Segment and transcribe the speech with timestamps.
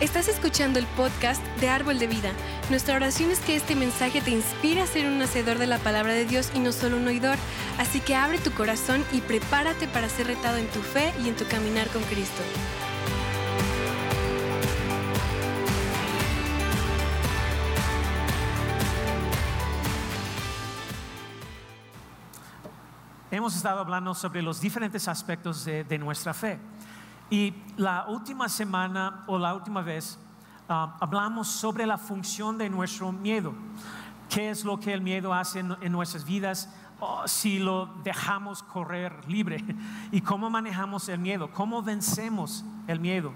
[0.00, 2.30] Estás escuchando el podcast de Árbol de Vida.
[2.70, 6.12] Nuestra oración es que este mensaje te inspire a ser un hacedor de la palabra
[6.12, 7.36] de Dios y no solo un oidor.
[7.78, 11.34] Así que abre tu corazón y prepárate para ser retado en tu fe y en
[11.34, 12.44] tu caminar con Cristo.
[23.32, 26.60] Hemos estado hablando sobre los diferentes aspectos de, de nuestra fe.
[27.30, 30.18] Y la última semana o la última vez
[30.68, 33.54] ah, hablamos sobre la función de nuestro miedo.
[34.30, 39.28] ¿Qué es lo que el miedo hace en, nuestras vidas oh, si lo dejamos correr
[39.28, 39.62] libre?
[40.12, 41.50] ¿Y cómo manejamos el miedo?
[41.52, 43.32] ¿Cómo vencemos el miedo?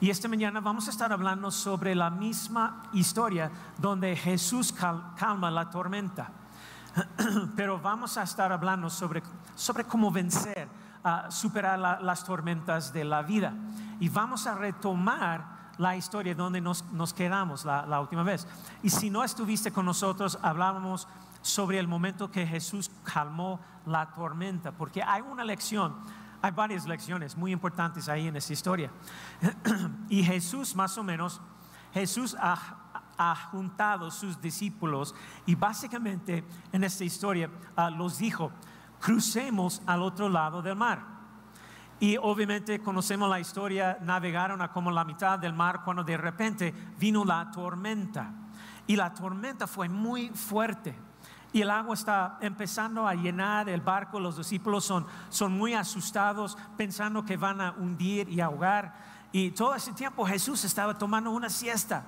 [0.00, 5.68] Y esta mañana vamos a estar hablando sobre la misma historia donde Jesús calma la
[5.68, 6.30] tormenta.
[7.54, 9.22] Pero vamos a estar hablando sobre,
[9.54, 10.68] sobre cómo vencer
[11.02, 13.54] a superar las tormentas de la vida.
[13.98, 16.84] Y vamos a retomar la historia donde nos,
[17.14, 18.46] quedamos la, última vez.
[18.82, 21.08] Y si no estuviste con nosotros, hablábamos
[21.40, 25.96] sobre el momento que Jesús calmó la tormenta, porque hay una lección,
[26.42, 28.90] hay varias lecciones muy importantes ahí en esta historia.
[30.10, 31.40] y Jesús, más o menos,
[31.94, 32.58] Jesús ha,
[33.16, 35.14] ha juntado sus discípulos
[35.46, 38.52] y básicamente en esta historia ah, los dijo,
[39.00, 41.02] crucemos al otro lado del mar.
[41.98, 46.72] Y obviamente conocemos la historia, navegaron a como la mitad del mar cuando de repente
[46.98, 48.32] vino la tormenta.
[48.86, 50.96] Y la tormenta fue muy fuerte.
[51.52, 56.56] Y el agua está empezando a llenar el barco, los discípulos son, son muy asustados
[56.76, 58.94] pensando que van a hundir y ahogar.
[59.32, 62.04] Y todo ese tiempo Jesús estaba tomando una siesta.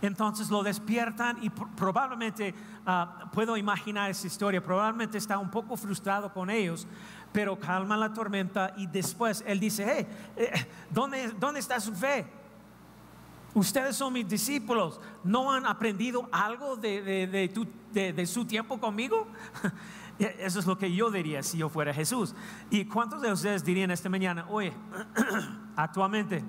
[0.00, 2.54] Entonces lo despiertan y probablemente,
[2.86, 6.86] ah, puedo imaginar esa historia, probablemente está un poco frustrado con ellos,
[7.32, 12.26] pero calma la tormenta y después él dice, hey, eh, ¿dónde, ¿dónde está su fe?
[13.54, 19.26] Ustedes son mis discípulos, ¿no han aprendido algo de, de, su tiempo conmigo?
[20.18, 22.34] Eso es lo que yo diría si yo fuera Jesús.
[22.70, 24.72] ¿Y cuántos de ustedes dirían esta mañana, oye,
[25.76, 26.44] actualmente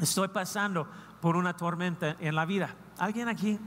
[0.00, 0.88] estoy pasando
[1.20, 2.74] por una tormenta en la vida.
[2.98, 3.58] ¿Alguien aquí?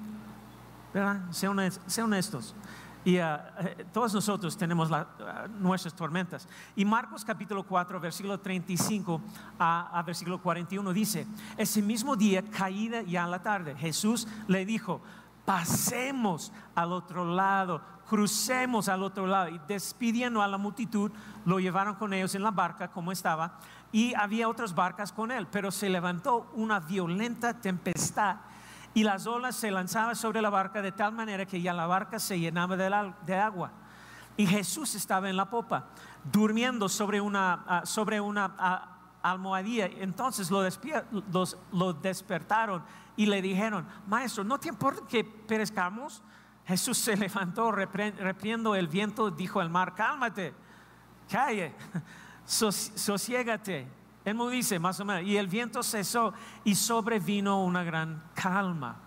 [0.94, 1.22] ¿Verdad?
[1.32, 1.58] Sean,
[2.06, 2.56] honestos.
[3.04, 6.48] Y ah, eh, todos nosotros tenemos ah, nuestras tormentas.
[6.76, 9.22] Y Marcos capítulo 4, versículo 35
[9.58, 11.26] a, a, versículo 41 dice,
[11.58, 15.02] ese mismo día, caída ya en la tarde, Jesús le dijo,
[15.46, 19.50] pasemos al otro lado, crucemos al otro lado.
[19.50, 21.12] Y despidiendo a la multitud,
[21.46, 23.60] lo llevaron con ellos en la barca como estaba
[23.92, 28.38] y había otras barcas con él, pero se levantó una violenta tempestad
[28.94, 32.20] y las olas se lanzaban sobre la barca de tal manera que ya la barca
[32.20, 33.72] se llenaba de, agua.
[34.38, 35.88] Y Jesús estaba en la popa,
[36.32, 39.86] durmiendo sobre una, ah, sobre una ah, almohadilla.
[39.86, 40.64] Entonces lo,
[41.72, 42.84] lo despertaron
[43.16, 46.22] y le dijeron, maestro, ¿no te importa que perezcamos?
[46.66, 50.54] Jesús se levantó, repriendo el viento, dijo al mar, cálmate,
[51.30, 51.74] calle
[52.46, 53.88] sosiégate.
[54.24, 58.98] Él me dice más o menos, y el viento cesó y sobrevino una gran calma.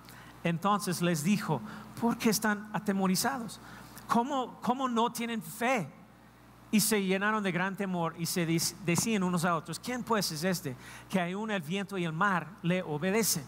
[0.42, 1.60] Entonces les dijo,
[2.00, 3.60] ¿por qué están atemorizados?
[4.08, 5.88] ¿Cómo, cómo no tienen fe?
[6.70, 8.44] Y se llenaron de gran temor y se
[8.84, 10.76] decían unos a otros, ¿quién pues es este
[11.08, 13.44] que aún el viento y el mar le obedecen?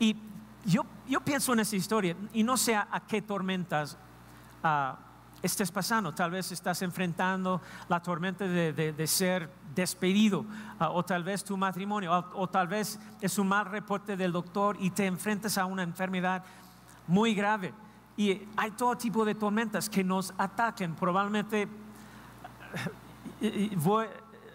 [0.00, 0.16] Y
[0.64, 3.96] yo, yo pienso en esa historia y no sé a, qué tormentas
[5.42, 6.12] estés pasando.
[6.12, 10.44] Tal vez estás enfrentando la tormenta de, ser despedido,
[10.78, 14.76] ah, o tal vez tu matrimonio, o, tal vez es un mal reporte del doctor
[14.80, 16.44] y te enfrentas a una enfermedad
[17.06, 17.72] muy grave.
[18.16, 20.94] Y hay todo tipo de tormentas que nos ataquen.
[20.94, 21.68] Probablemente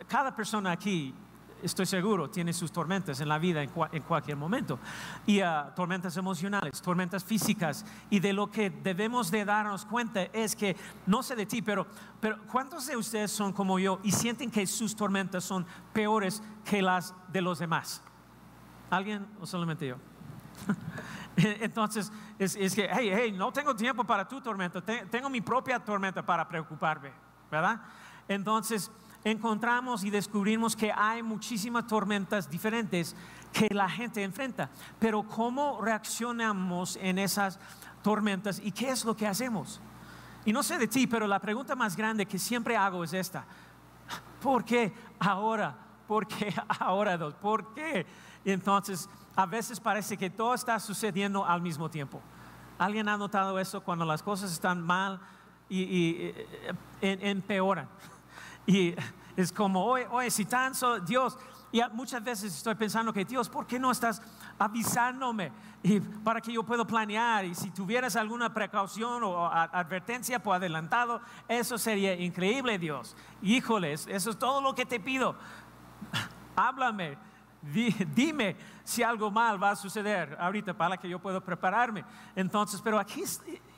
[0.08, 1.16] cada persona aquí
[1.64, 4.80] estoy seguro, tiene sus tormentas en la vida en, cualquier momento.
[5.26, 7.86] Y ah, tormentas emocionales, tormentas físicas.
[8.10, 10.76] Y de lo que debemos de darnos cuenta es que,
[11.06, 11.88] no sé de ti, pero,
[12.20, 16.82] pero ¿cuántos de ustedes son como yo y sienten que sus tormentas son peores que
[16.82, 18.02] las de los demás?
[18.90, 19.96] ¿Alguien o solamente yo?
[21.36, 25.80] Entonces, es, es, que, hey, hey, no tengo tiempo para tu tormenta, tengo mi propia
[25.80, 27.12] tormenta para preocuparme,
[27.50, 27.82] ¿verdad?
[28.28, 28.92] Entonces,
[29.24, 33.16] encontramos y descubrimos que hay muchísimas tormentas diferentes
[33.52, 34.70] que la gente enfrenta.
[35.00, 37.60] Pero ¿cómo reaccionamos en esas
[38.02, 39.80] tormentas y qué es lo que hacemos?
[40.46, 43.46] Y no sé de ti, pero la pregunta más grande que siempre hago es esta.
[44.42, 45.76] ¿Por qué ahora?
[46.08, 47.18] ¿Por qué ahora?
[47.30, 48.06] ¿Por qué?
[48.44, 52.22] Entonces, a veces parece que todo está sucediendo al mismo tiempo.
[52.78, 55.22] ¿Alguien ha notado eso cuando las cosas están mal
[55.70, 56.36] y, y,
[57.02, 57.88] y empeoran?
[58.66, 58.96] Y,
[59.36, 61.38] es como, oye, oye, si tan solo Dios,
[61.72, 64.22] y muchas veces estoy pensando que Dios, ¿por qué no estás
[64.60, 65.52] avisándome
[65.82, 67.46] y para que yo pueda planear?
[67.46, 73.16] Y si tuvieras alguna precaución o advertencia por adelantado, eso sería increíble, Dios.
[73.42, 75.36] Híjoles, eso es todo lo que te pido.
[76.56, 77.18] Háblame,
[78.14, 82.06] dime si algo mal va a suceder ahorita para que yo pueda prepararme.
[82.36, 83.24] Entonces, pero aquí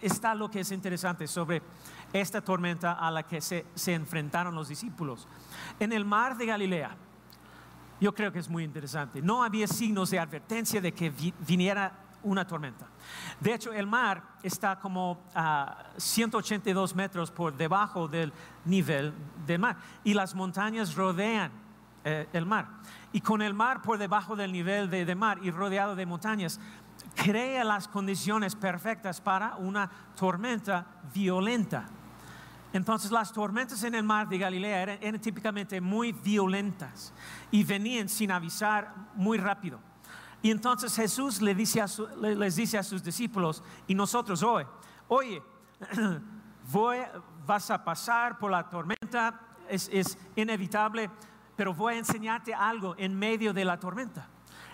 [0.01, 1.61] está lo que es interesante sobre
[2.21, 5.27] esta tormenta a la que se, enfrentaron los discípulos.
[5.79, 6.95] En el mar de Galilea,
[7.99, 9.21] yo creo que es muy interesante.
[9.21, 11.11] No había signos de advertencia de que
[11.47, 11.91] viniera
[12.23, 12.87] una tormenta.
[13.39, 18.33] De hecho, el mar está como a 182 metros por debajo del
[18.65, 19.13] nivel
[19.45, 21.51] del mar y las montañas rodean
[22.03, 22.67] eh, el mar.
[23.11, 26.59] Y con el mar por debajo del nivel de, de mar y rodeado de montañas,
[27.15, 31.85] crea las condiciones perfectas para una tormenta violenta.
[32.75, 37.13] Entonces las tormentas en el mar de Galilea eran, típicamente muy violentas
[37.49, 39.79] y venían sin avisar muy rápido.
[40.41, 44.65] Y entonces Jesús les dice a sus discípulos y nosotros hoy,
[45.07, 45.41] oye,
[46.69, 46.97] voy,
[47.45, 49.39] vas a pasar por la tormenta,
[49.69, 51.09] es, es inevitable,
[51.55, 54.27] pero voy a enseñarte algo en medio de la tormenta.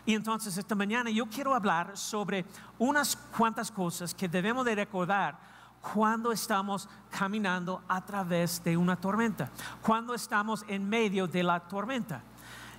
[0.07, 2.47] Y entonces esta mañana yo quiero hablar sobre
[2.79, 5.50] unas cuantas cosas que debemos de recordar
[5.81, 9.49] cuando estamos caminando a través de una tormenta,
[9.81, 12.23] cuando estamos en medio de la tormenta.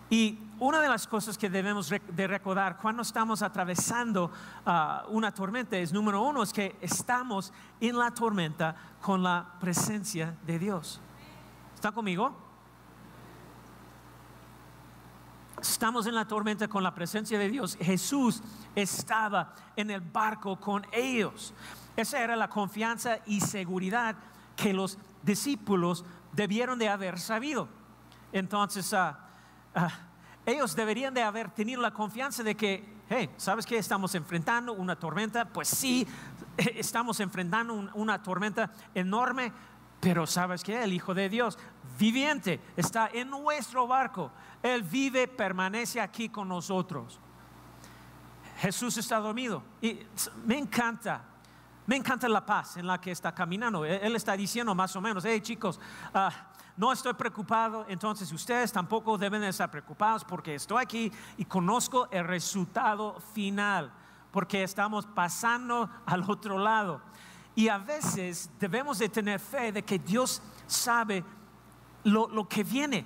[0.09, 4.31] Y una de las cosas que debemos de recordar cuando estamos atravesando
[4.67, 7.51] ah, una tormenta es, número uno, es que estamos
[7.81, 11.01] en la tormenta con la presencia de Dios.
[11.75, 12.37] ¿Está conmigo?
[15.63, 17.79] Estamos en la tormenta con la presencia de Dios.
[17.81, 18.43] Jesús
[18.75, 21.55] estaba en el barco con ellos.
[21.97, 24.17] Esa era la confianza y seguridad
[24.57, 27.69] que los discípulos debieron de haber sabido.
[28.33, 29.19] Entonces, ah,
[29.75, 29.91] ah,
[30.47, 33.77] ellos deberían de haber tenido la confianza de que, hey, ¿sabes qué?
[33.77, 35.45] Estamos enfrentando una tormenta.
[35.45, 36.07] Pues sí,
[36.57, 39.53] estamos enfrentando una tormenta enorme,
[40.01, 40.83] pero ¿sabes qué?
[40.83, 41.59] El Hijo de Dios
[41.99, 44.33] viviente está en nuestro barco.
[44.63, 47.21] Él vive, permanece aquí con nosotros.
[48.59, 49.63] Jesús está dormido.
[49.81, 50.01] Y
[50.45, 51.32] me encanta
[51.87, 53.85] me encanta la paz en la que está caminando.
[53.85, 55.81] Él está diciendo más o menos, hey chicos,
[56.15, 56.31] ah,
[56.77, 62.25] no estoy preocupado, entonces ustedes tampoco deben estar preocupados porque estoy aquí y conozco el
[62.25, 63.93] resultado final,
[64.31, 67.03] porque estamos pasando al otro lado.
[67.55, 71.23] Y a veces debemos de tener fe de que Dios sabe
[72.05, 73.05] lo, lo que viene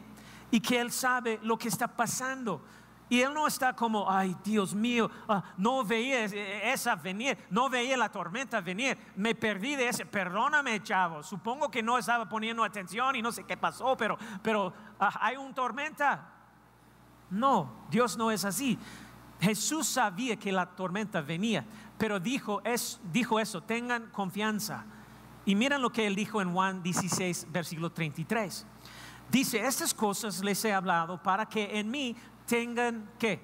[0.51, 2.63] y que Él sabe lo que está pasando.
[3.09, 7.97] Y él no está como, ay Dios mío, ah, no veía esa venir, no veía
[7.97, 13.15] la tormenta venir, me perdí de ese, perdóname chavo, supongo que no estaba poniendo atención
[13.15, 16.33] y no sé qué pasó, pero, pero ah, hay una tormenta.
[17.31, 18.79] No, Dios no es así.
[19.41, 21.65] Jesús sabía que la tormenta venía,
[21.99, 24.85] pero dijo, es, dijo eso, tengan confianza.
[25.45, 28.67] Y miren lo que él dijo en Juan 16, versículo 33.
[29.31, 32.17] Dice, estas cosas les he hablado para que en mí
[32.47, 33.41] tengan qué?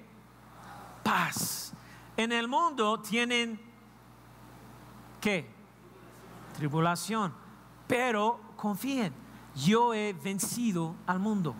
[1.02, 1.72] Paz.
[2.16, 3.60] En el mundo tienen
[5.20, 5.50] qué?
[6.56, 7.34] Tribulación.
[7.87, 9.12] Pero confíen,
[9.54, 11.54] yo he vencido al mundo.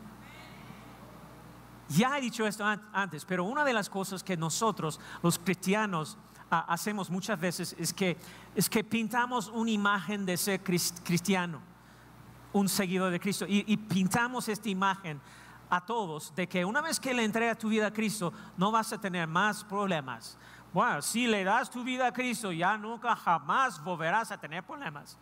[1.89, 6.17] Ya he dicho esto antes, pero una de las cosas que nosotros, los cristianos,
[6.49, 8.17] hacemos muchas veces es que,
[8.55, 11.61] es que pintamos una imagen de ser cristiano,
[12.53, 15.21] un seguidor de Cristo, y, y pintamos esta imagen
[15.73, 18.93] a todos de que una vez que le entregas tu vida a Cristo, no vas
[18.93, 20.37] a tener más problemas.
[20.71, 25.19] Bueno, si le das tu vida a Cristo, ya nunca jamás volverás a tener problemas.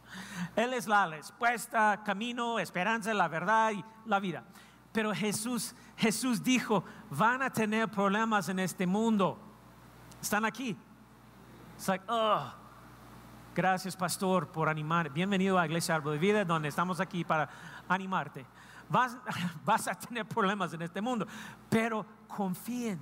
[0.56, 4.42] Él es la respuesta, camino, esperanza, la verdad y la vida.
[4.90, 9.38] Pero Jesús, Jesús dijo, van a tener problemas en este mundo.
[10.20, 10.76] Están aquí.
[13.54, 15.10] Gracias pastor por animar.
[15.10, 17.48] Bienvenido a Iglesia Árbol de Vida, donde estamos aquí para
[17.88, 18.44] animarte.
[19.64, 21.26] vas, a tener problemas en este mundo,
[21.68, 23.00] pero confíen.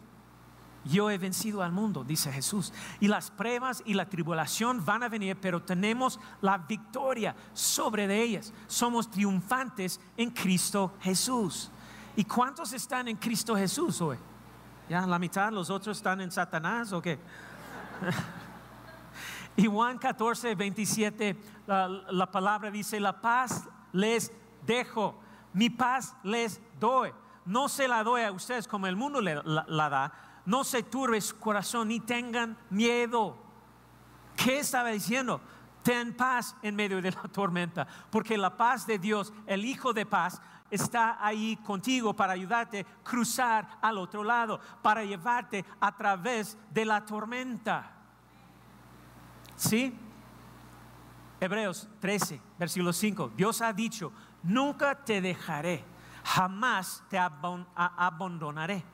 [0.85, 2.73] Yo he vencido al mundo, dice Jesús.
[3.01, 8.23] Y las pruebas y la tribulación van a venir, pero tenemos la victoria sobre de
[8.23, 8.53] ellas.
[8.67, 11.71] Somos triunfantes en Cristo Jesús.
[12.17, 14.19] ¿Y cuántos están en Cristo Jesús hoy?
[14.89, 15.53] ¿Ya la mitad?
[15.53, 17.19] ¿Los otros están en Satanás o qué?
[19.57, 24.33] y Juan 14, 27, la, la palabra dice, la paz les
[24.65, 25.21] dejo
[25.53, 27.13] mi paz les doy.
[27.45, 30.13] No se la doy a ustedes como el mundo la, da.
[30.45, 33.37] No se turbe su corazón ni tengan miedo.
[34.37, 35.41] ¿Qué estaba diciendo?
[35.83, 40.05] Ten paz en medio de la tormenta, porque la paz de Dios, el Hijo de
[40.05, 40.41] paz,
[40.71, 46.85] está ahí contigo para ayudarte a cruzar al otro lado, para llevarte a través de
[46.85, 47.93] la tormenta.
[49.57, 49.99] ¿Sí?
[51.41, 53.33] Hebreos 13, versículo 5.
[53.37, 55.85] Dios ha dicho, nunca te dejaré,
[56.25, 58.85] jamás te abandonaré.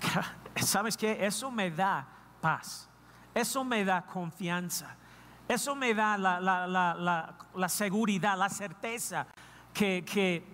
[0.56, 1.18] ¿Sabes qué?
[1.20, 2.06] Eso me da
[2.40, 2.88] paz,
[3.34, 4.96] eso me da confianza,
[5.48, 9.26] eso me da la, seguridad, la certeza
[9.72, 10.44] que,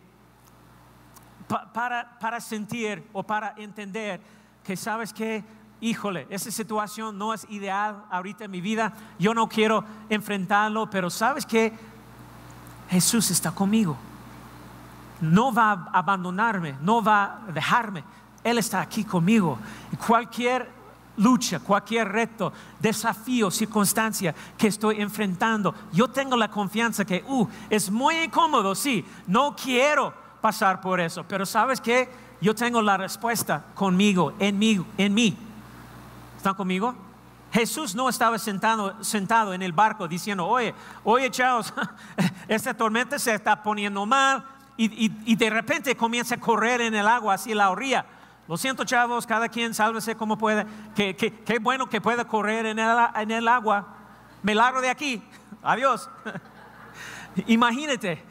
[1.73, 4.21] para, para sentir o para entender
[4.65, 5.45] que sabes que
[5.81, 11.11] híjole, esa situación no es ideal ahorita en mi vida, yo no quiero enfrentarlo, pero
[11.11, 11.73] sabes que
[12.89, 13.97] Jesús está conmigo.
[15.21, 18.05] No va a abandonarme, no va a dejarme.
[18.45, 19.59] Él está aquí conmigo.
[20.07, 20.77] Cualquier
[21.17, 27.91] lucha, cualquier reto, desafío, circunstancia que estoy enfrentando, yo tengo la confianza que, uh, es
[27.91, 32.09] muy incómodo, sí, no quiero pasar por eso, pero sabes que
[32.41, 35.37] yo tengo la respuesta conmigo, en mí, en mí.
[36.37, 36.95] ¿Están conmigo?
[37.53, 40.75] Jesús no estaba sentado, sentado en el barco diciendo, oye,
[41.05, 41.73] oye, chavos,
[42.49, 44.45] esta tormenta se está poniendo mal
[44.77, 48.05] y, de repente comienza a correr en el agua hacia la orilla.
[48.47, 50.67] Lo siento, chavos, cada quien sálvese como puede.
[50.95, 53.87] Qué, bueno que pueda correr en el, en el agua.
[54.43, 55.23] Me largo de aquí.
[55.63, 56.09] Adiós.
[57.47, 58.23] Imagínate.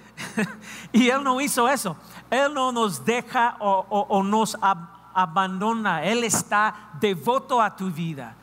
[0.92, 1.98] y Él no hizo eso.
[2.30, 6.04] Él no nos deja o, nos abandona.
[6.04, 8.36] Él está devoto a tu vida,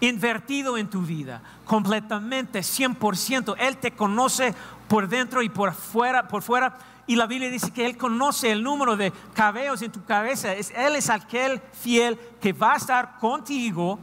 [0.00, 3.56] invertido en tu vida, completamente, 100%.
[3.58, 4.54] Él te conoce
[4.88, 6.76] por dentro y por fuera, por fuera.
[7.06, 10.52] Y la Biblia dice que Él conoce el número de cabellos en tu cabeza.
[10.52, 13.98] Él es aquel fiel que va a estar contigo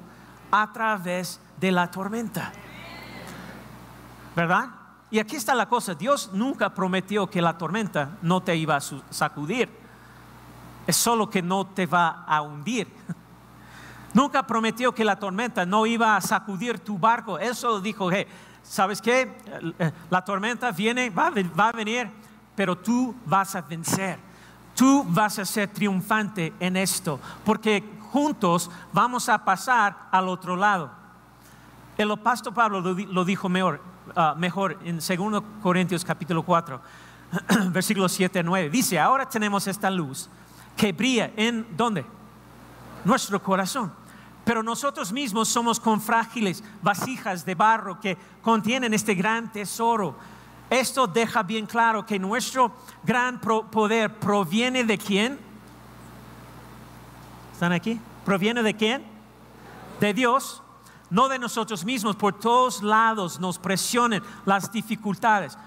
[0.52, 2.52] a través de la tormenta.
[4.36, 4.70] ¿Verdad?
[5.10, 5.94] Y aquí está la cosa.
[5.94, 9.82] Dios nunca prometió que la tormenta no te iba a sacudir
[10.88, 12.88] es solo que no te va a hundir.
[14.14, 17.38] Nunca prometió que la tormenta no iba a sacudir tu barco.
[17.54, 18.10] Solo dijo,
[18.64, 19.32] ¿sabes qué?
[20.10, 22.10] La tormenta viene, va, va a venir,
[22.56, 24.20] pero tú vas a vencer.
[24.76, 30.92] Tú vas a ser triunfante en esto, porque juntos vamos a pasar al otro lado.
[31.98, 33.82] El apóstol Pablo lo dijo mejor,
[34.16, 36.82] ah, mejor en 2 Corintios capítulo 4,
[37.70, 38.70] versículos 7 a 9.
[38.70, 40.30] Dice, ahora tenemos esta luz
[40.76, 42.06] que brilla en ¿dónde?
[43.04, 43.92] Nuestro corazón.
[44.44, 50.16] Pero nosotros mismos somos con frágiles vasijas de barro que contienen este gran tesoro.
[50.70, 52.72] Esto deja bien claro que nuestro
[53.04, 55.40] gran poder proviene de quién?
[57.54, 58.00] ¿Están aquí?
[58.26, 59.04] ¿Proviene de quién?
[60.00, 60.64] De Dios,
[61.12, 62.16] no de nosotros mismos.
[62.16, 65.58] Por todos lados nos presionen las dificultades.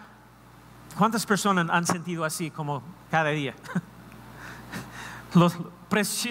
[0.99, 3.55] ¿Cuántas personas han sentido así como cada día?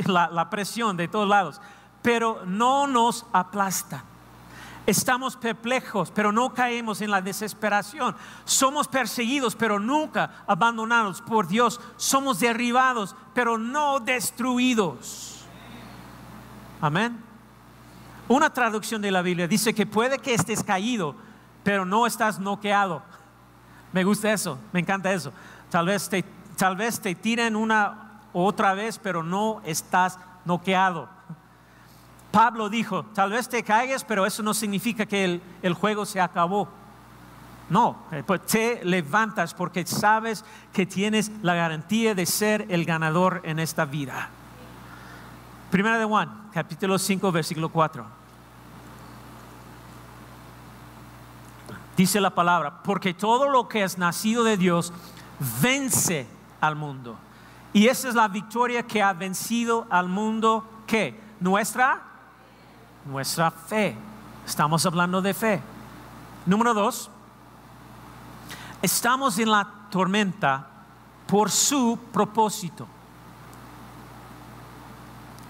[0.07, 1.62] la, presión de todos lados,
[2.03, 4.03] pero no nos aplasta.
[4.86, 8.15] Estamos perplejos, pero no caemos en la desesperación.
[8.43, 11.79] Somos perseguidos, pero nunca abandonados por Dios.
[11.95, 15.45] Somos derribados, pero no destruidos.
[16.81, 17.17] Amén.
[18.27, 21.15] Una traducción de la Biblia dice que puede que estés caído,
[21.63, 23.01] pero no estás noqueado.
[23.93, 25.31] Me gusta eso, me encanta eso.
[25.69, 26.24] Tal vez te,
[26.57, 31.07] tal vez te tiren una otra vez, pero no estás noqueado.
[32.34, 36.68] Pablo dijo, tal vez te caigas, pero eso no significa que el, juego se acabó.
[37.70, 43.42] No, eh, pues te levantas porque sabes que tienes la garantía de ser el ganador
[43.44, 44.32] en esta vida.
[45.70, 48.04] Primera de Juan, capítulo 5, versículo 4.
[51.96, 54.92] Dice la palabra, porque todo lo que es nacido de Dios
[55.62, 56.25] vence
[56.60, 57.16] al mundo.
[57.74, 62.10] Y esa es la victoria que ha vencido al mundo que nuestra
[63.05, 63.95] nuestra fe.
[64.45, 65.62] Estamos hablando de fe.
[66.45, 67.10] Número dos,
[68.81, 70.67] estamos en la tormenta
[71.27, 72.88] por su propósito.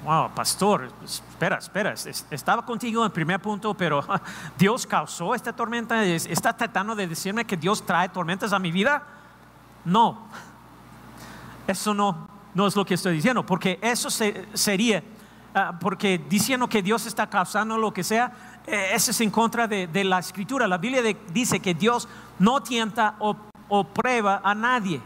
[0.04, 1.94] Wow, pastor, espera, espera,
[2.30, 4.06] estaba contigo en primer punto, pero
[4.58, 6.04] Dios causó esta tormenta.
[6.04, 9.02] ¿Está tratando de decirme que Dios trae tormentas a mi vida?
[9.86, 10.28] No
[11.68, 15.04] eso no, no es lo que estoy diciendo, porque eso sería,
[15.54, 18.32] ah, porque diciendo que Dios está causando lo que sea,
[18.68, 20.68] eh, eso es en contra de, la escritura.
[20.68, 22.08] La Biblia dice que Dios
[22.40, 23.36] no tienta o,
[23.70, 25.02] o prueba a nadie.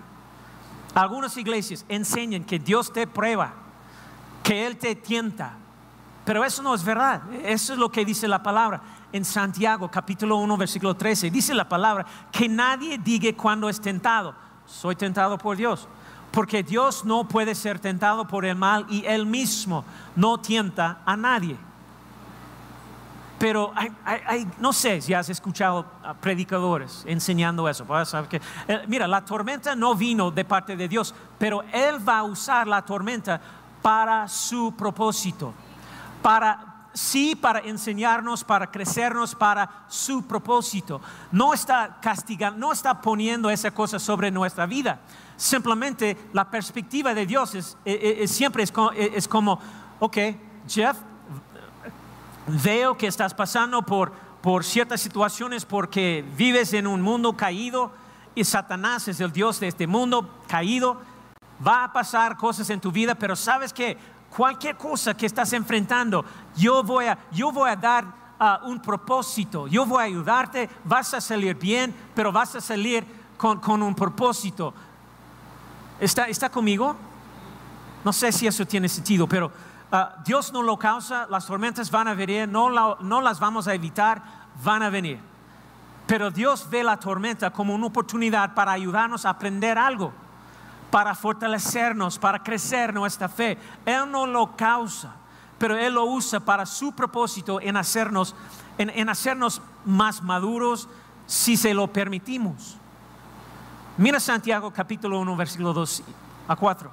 [0.94, 3.54] Algunas iglesias enseñan que Dios te prueba,
[4.44, 5.54] que Él te tienta,
[6.25, 7.22] pero eso no es verdad.
[7.44, 8.82] Eso es lo que dice la palabra
[9.13, 11.30] en Santiago capítulo 1 versículo 13.
[11.30, 15.88] Dice la palabra que nadie diga cuando es tentado soy tentado por Dios.
[16.32, 19.84] Porque Dios no puede ser tentado por el mal y Él mismo
[20.16, 21.58] no tienta a nadie.
[23.38, 23.72] Pero
[24.60, 27.86] no sé si has escuchado a predicadores enseñando eso.
[28.30, 32.24] Que, eh, mira, la tormenta no vino de parte de Dios, pero Él va a
[32.24, 33.40] usar la tormenta
[33.82, 35.54] para su propósito.
[36.24, 36.67] Para,
[36.98, 41.00] sí, para enseñarnos, para crecernos, para su propósito.
[41.32, 45.00] No está castigando, no está poniendo esa cosa sobre nuestra vida.
[45.36, 47.77] Simplemente la perspectiva de Dios es,
[48.30, 49.60] siempre es es como,
[50.00, 50.18] ok,
[50.68, 50.98] Jeff,
[52.48, 54.12] veo que estás pasando por,
[54.42, 57.92] por ciertas situaciones porque vives en un mundo caído
[58.34, 61.01] y Satanás es el Dios de este mundo caído.
[61.66, 63.98] Va a pasar cosas en tu vida, pero sabes que
[64.38, 66.24] cualquier cosa que estás enfrentando,
[66.56, 68.06] yo voy a, yo voy a dar
[68.39, 73.03] uh, un propósito, yo voy a ayudarte, vas a salir bien, pero vas a salir
[73.36, 74.74] con, un propósito.
[76.00, 76.96] ¿Está, ¿Está conmigo?
[78.06, 79.51] No sé si eso tiene sentido, pero
[79.89, 84.22] Ah, Dios no lo causa, las tormentas van a venir, no las vamos a evitar,
[84.62, 85.20] van a venir.
[86.06, 90.12] Pero Dios ve la tormenta como una oportunidad para ayudarnos a aprender algo,
[90.98, 93.56] para fortalecernos, para crecer nuestra fe.
[93.86, 95.13] Él no lo causa,
[95.60, 98.34] pero Él lo usa para su propósito en hacernos,
[98.80, 100.89] en, hacernos más maduros
[101.27, 102.77] si se lo permitimos.
[103.96, 106.01] Mira Santiago capítulo 1, versículo 2
[106.48, 106.92] a 4.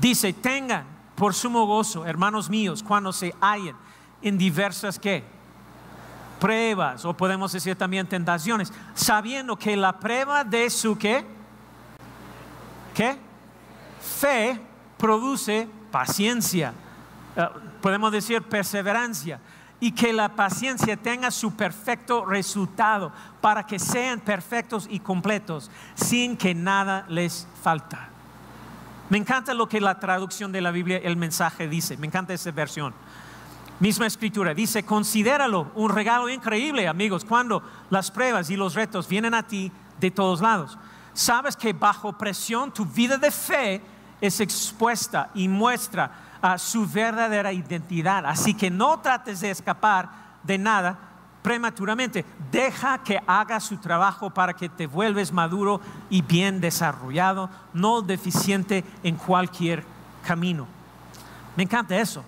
[0.00, 3.76] Dice, tengan por sumo gozo, hermanos míos, cuando se hallen
[4.22, 5.24] en diversas ¿qué?
[6.40, 11.37] pruebas, o podemos decir también tentaciones, sabiendo que la prueba de su qué?
[12.98, 13.16] ¿Qué?
[14.00, 14.60] Fe
[14.96, 16.74] produce paciencia,
[17.36, 17.46] eh,
[17.80, 19.38] podemos decir perseverancia,
[19.78, 26.36] y que la paciencia tenga su perfecto resultado, para que sean perfectos y completos, sin
[26.36, 28.08] que nada les falta.
[29.10, 31.96] Me encanta lo que la traducción de la Biblia, el mensaje dice.
[31.98, 32.92] Me encanta esa versión.
[33.78, 34.54] Misma escritura.
[34.54, 39.70] Dice, considéralo un regalo increíble, amigos, cuando las pruebas y los retos vienen a ti
[40.00, 40.76] de todos lados.
[41.18, 43.82] Sabes que bajo presión tu vida de fe
[44.20, 48.24] es expuesta y muestra a su verdadera identidad.
[48.24, 50.08] Así que no trates de escapar
[50.44, 50.96] de nada
[51.42, 52.24] prematuramente.
[52.52, 58.84] Deja que haga su trabajo para que te vuelves maduro y bien desarrollado, no deficiente
[59.02, 59.84] en cualquier
[60.24, 60.68] camino.
[61.56, 62.22] Me encanta eso,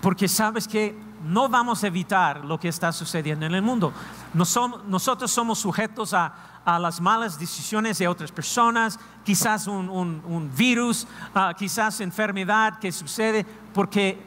[0.00, 3.92] porque sabes que no vamos a evitar lo que está sucediendo en el mundo.
[4.34, 12.00] nosotros somos sujetos a, las malas decisiones de otras personas, quizás un, virus, ah, quizás
[12.00, 14.18] enfermedad que sucede, porque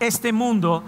[0.00, 0.82] este mundo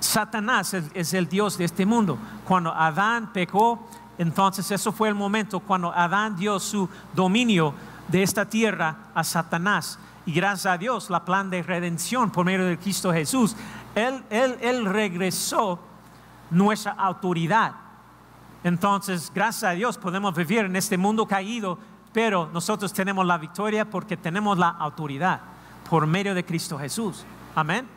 [0.00, 2.18] Satanás es, el Dios de este mundo.
[2.44, 7.74] Cuando Adán pecó, entonces eso fue el momento cuando Adán dio su dominio
[8.08, 9.98] de esta tierra a Satanás.
[10.26, 13.56] Y gracias a Dios, la plan de redención por medio de Cristo Jesús,
[13.94, 15.80] Él, él, él regresó
[16.50, 17.87] nuestra autoridad.
[18.64, 21.78] Entonces, gracias a Dios podemos vivir en este mundo caído,
[22.12, 25.40] pero nosotros tenemos la victoria porque tenemos la autoridad
[25.88, 27.24] por medio de Cristo Jesús.
[27.54, 27.88] Amén.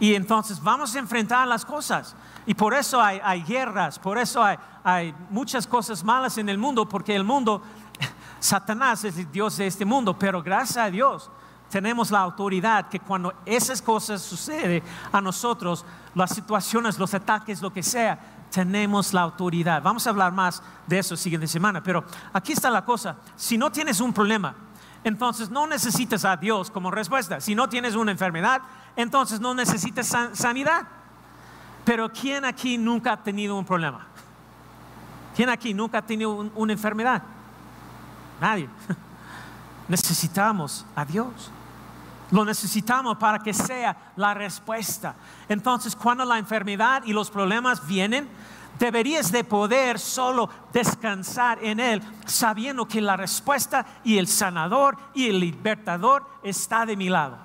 [0.00, 2.16] Y entonces vamos a enfrentar las cosas.
[2.46, 7.14] Y por eso hay, guerras, por eso hay, muchas cosas malas en el mundo, porque
[7.14, 7.62] el mundo,
[8.40, 11.30] Satanás es el Dios de este mundo, pero gracias a Dios
[11.70, 17.72] tenemos la autoridad que cuando esas cosas suceden a nosotros, las situaciones, los ataques, lo
[17.72, 19.82] que sea, tenemos la autoridad.
[19.82, 23.16] Vamos a hablar más de eso siguiente semana, pero aquí está la cosa.
[23.34, 24.54] Si no tienes un problema,
[25.02, 27.40] entonces no necesitas a Dios como respuesta.
[27.40, 28.62] Si no tienes una enfermedad,
[28.94, 30.86] entonces no necesitas sanidad.
[31.84, 34.06] Pero ¿quién aquí nunca ha tenido un problema?
[35.34, 37.24] ¿Quién aquí nunca ha tenido una enfermedad?
[38.40, 38.68] Nadie.
[39.88, 41.50] Necesitamos a Dios.
[42.34, 45.14] Lo necesitamos para que sea la respuesta.
[45.48, 48.28] Entonces, cuando la enfermedad y los problemas vienen,
[48.76, 55.28] deberías de poder solo descansar en Él, sabiendo que la respuesta y el sanador y
[55.28, 57.36] el libertador está de mi lado.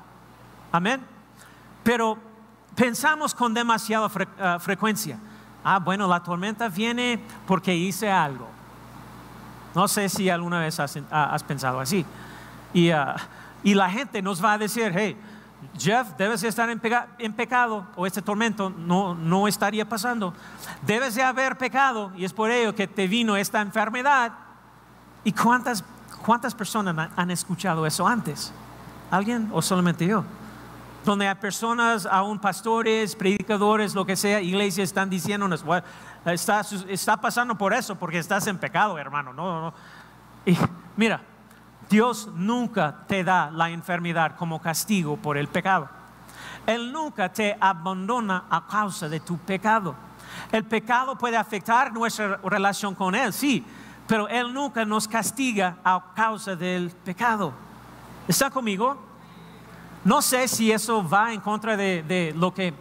[0.71, 1.05] Amén.
[1.83, 2.17] Pero
[2.73, 5.19] pensamos con demasiada ah, frecuencia.
[5.63, 8.47] Ah, bueno, la tormenta viene porque hice algo.
[9.75, 12.03] No sé si alguna vez has, pensado así.
[12.73, 13.15] Y, ah,
[13.63, 15.17] y la gente nos va a decir, hey,
[15.77, 20.33] Jeff, debes estar en, pecado o este tormento no, no estaría pasando.
[20.81, 24.31] Debes de haber pecado y es por ello que te vino esta enfermedad.
[25.23, 25.83] ¿Y cuántas,
[26.25, 28.53] cuántas personas han escuchado eso antes?
[29.11, 30.23] ¿Alguien o solamente yo?
[31.03, 35.63] Donde hay personas, aún pastores, predicadores, lo que sea, iglesias están diciéndonos,
[36.25, 39.33] está, está pasando por eso, porque estás en pecado, hermano.
[39.33, 39.73] No, no.
[40.45, 40.57] Y
[40.99, 41.21] Mira,
[41.89, 45.89] Dios nunca te da la enfermedad como castigo por el pecado.
[46.67, 49.95] Él nunca te abandona a causa de tu pecado.
[50.51, 53.65] El pecado puede afectar nuestra relación con Él, sí,
[54.07, 57.53] pero Él nunca nos castiga a causa del pecado.
[58.27, 58.95] ¿Está conmigo?
[60.05, 62.73] No sé si eso va en contra de, lo, que,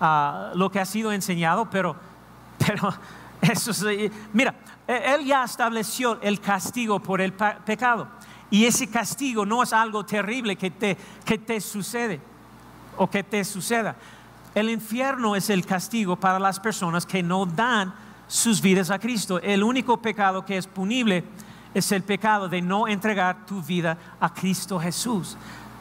[0.00, 1.96] ah, lo que ha sido enseñado, pero,
[2.64, 2.94] pero
[3.40, 4.54] eso es, mira,
[4.86, 8.06] e, Él ya estableció el castigo por el pecado.
[8.52, 12.20] Y ese castigo no es algo terrible que te, que te sucede
[12.98, 13.96] o que te suceda.
[14.54, 17.94] El infierno es el castigo para las personas que no dan
[18.28, 19.40] sus vidas a Cristo.
[19.40, 21.24] El único pecado que es punible
[21.72, 25.38] es el pecado de no entregar tu vida a Cristo Jesús.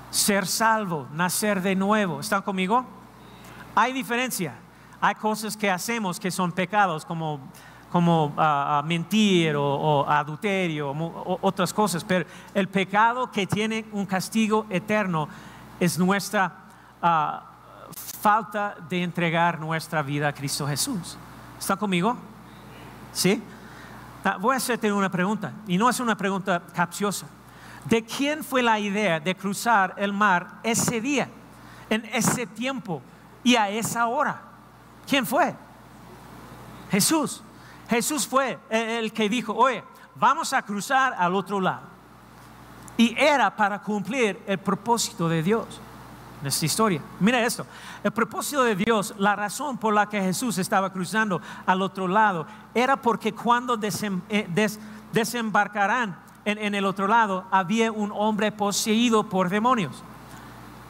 [0.10, 2.22] Ser salvo, nacer de nuevo.
[2.22, 2.86] ¿Están conmigo?
[3.76, 4.56] Hay diferencia.
[5.02, 7.42] Hay cosas que hacemos que son pecados, como,
[7.92, 12.04] como ah, mentir o, adulterio, o, otras cosas.
[12.04, 15.28] Pero el pecado que tiene un castigo eterno
[15.80, 16.54] es nuestra
[17.02, 17.44] ah,
[18.22, 21.18] falta de entregar nuestra vida a Cristo Jesús.
[21.60, 22.16] ¿Están conmigo?
[23.12, 23.42] ¿Sí?
[24.40, 27.26] Voy a hacerte una pregunta, y no es una pregunta capciosa.
[27.86, 31.28] ¿De quién fue la idea de cruzar el mar ese día,
[31.90, 33.02] en ese tiempo
[33.44, 34.40] y a esa hora?
[35.08, 35.56] ¿Quién fue?
[36.92, 37.44] Jesús.
[37.92, 39.84] Jesús fue el que dijo, oye,
[40.16, 41.82] vamos a cruzar al otro lado.
[42.96, 45.82] Y era para cumplir el propósito de Dios
[46.40, 47.02] en esta historia.
[47.20, 47.66] Mira esto,
[48.02, 52.48] el propósito de Dios, la razón por la que Jesús estaba cruzando al otro lado,
[52.74, 53.78] era porque cuando
[54.30, 54.72] eh,
[55.12, 60.02] desembarcarán en, el otro lado, había un hombre poseído por demonios.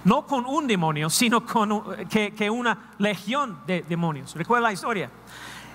[0.04, 4.36] No con un demonio, sino con que, una legión de demonios.
[4.36, 5.10] ¿Recuerda la historia?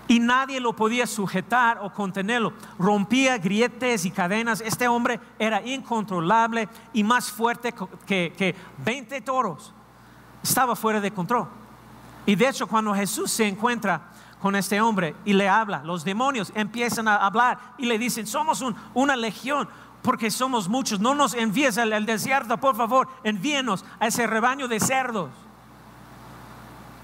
[0.09, 2.53] Y nadie lo podía sujetar o contenerlo.
[2.79, 4.61] Rompía grietes y cadenas.
[4.61, 7.75] Este hombre era incontrolable y más fuerte
[8.07, 9.73] que, que 20 toros.
[10.43, 11.49] Estaba fuera de control.
[12.25, 14.03] Y de hecho, cuando Jesús se encuentra
[14.41, 18.65] con este hombre y le habla, los demonios empiezan a hablar y le dicen, somos
[18.95, 19.69] una legión
[20.07, 24.79] porque somos muchos, no nos envíes al, desierto, por favor, envíenos a ese rebaño de
[24.79, 25.31] cerdos.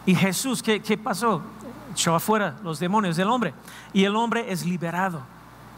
[0.07, 1.43] Y Jesús, ¿qué, pasó?
[1.93, 3.55] Echó afuera los demonios del hombre
[3.93, 5.23] y el hombre es liberado.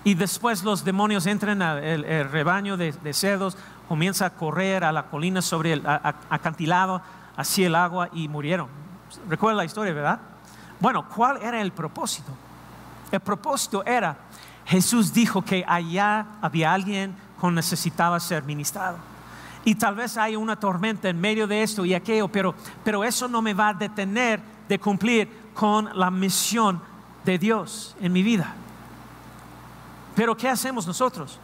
[0.05, 3.57] Y después los demonios entran al rebaño de, cerdos,
[3.89, 7.03] comienza a correr a la colina sobre el acantilado
[7.37, 8.69] hacia el agua y murieron.
[9.29, 10.21] Recuerda la historia, ¿verdad?
[10.79, 12.31] Bueno, ¿cuál era el propósito?
[13.11, 14.17] El propósito era,
[14.67, 18.99] Jesús dijo que allá había alguien que necesitaba ser ministrado.
[19.65, 23.27] Y tal vez haya una tormenta en medio de esto y aquello, pero, pero eso
[23.27, 26.81] no me va a detener de cumplir con la misión
[27.25, 28.55] de Dios en mi vida.
[30.15, 31.39] Pero ¿qué hacemos nosotros?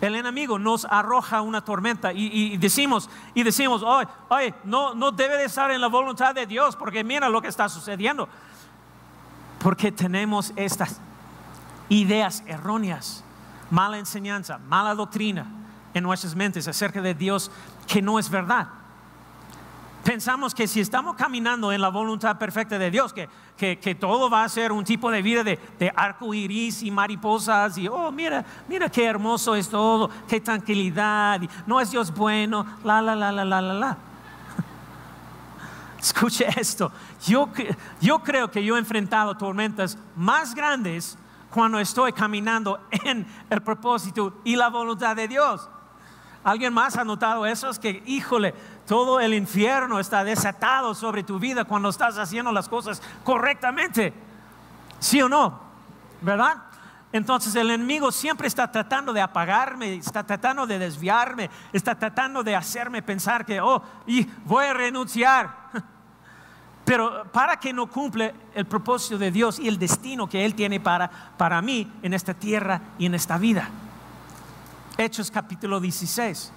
[0.00, 5.44] el enemigo nos arroja una tormenta y, decimos, y decimos, oye, no, no debe de
[5.44, 8.26] estar en la voluntad de Dios porque mira lo que está sucediendo.
[9.58, 11.00] Porque tenemos estas
[11.90, 13.22] ideas erróneas,
[13.70, 15.46] mala enseñanza, mala doctrina
[15.92, 17.50] en nuestras mentes acerca de Dios
[17.86, 18.79] que no es verdad
[20.04, 24.44] pensamos que si estamos caminando en la voluntad perfecta de Dios, que, que, todo va
[24.44, 25.58] a ser un tipo de vida de,
[25.94, 31.80] arco iris y mariposas, y oh, mira, mira qué hermoso es todo, qué tranquilidad, no
[31.80, 33.98] es Dios bueno, la, la, la, la, la, la, la.
[36.00, 36.90] Escuche esto,
[37.26, 37.48] yo,
[38.00, 41.18] yo creo que yo he enfrentado tormentas más grandes
[41.50, 45.68] cuando estoy caminando en el propósito y la voluntad de Dios.
[46.42, 47.68] ¿Alguien más ha notado eso?
[47.68, 48.54] Es que, híjole,
[48.90, 54.12] todo el infierno está desatado sobre tu vida cuando estás haciendo las cosas correctamente.
[54.98, 55.60] ¿Sí o no?
[56.20, 56.56] ¿Verdad?
[57.12, 62.56] Entonces el enemigo siempre está tratando de apagarme, está tratando de desviarme, está tratando de
[62.56, 63.80] hacerme pensar que, oh,
[64.44, 65.70] voy a renunciar.
[66.84, 70.80] Pero para que no cumple el propósito de Dios y el destino que Él tiene
[70.80, 73.68] para, para mí en esta tierra y en esta vida.
[74.98, 76.54] Hechos capítulo 16.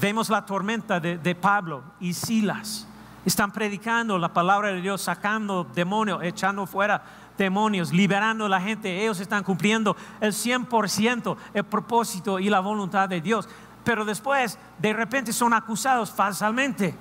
[0.00, 2.86] Vemos la tormenta de, Pablo y Silas.
[3.24, 7.02] Están predicando la palabra de Dios, sacando demonios, echando fuera
[7.38, 9.02] demonios, liberando a la gente.
[9.02, 13.48] Ellos están cumpliendo el 100% el propósito y la voluntad de Dios.
[13.84, 16.94] Pero después, de repente, son acusados falsamente.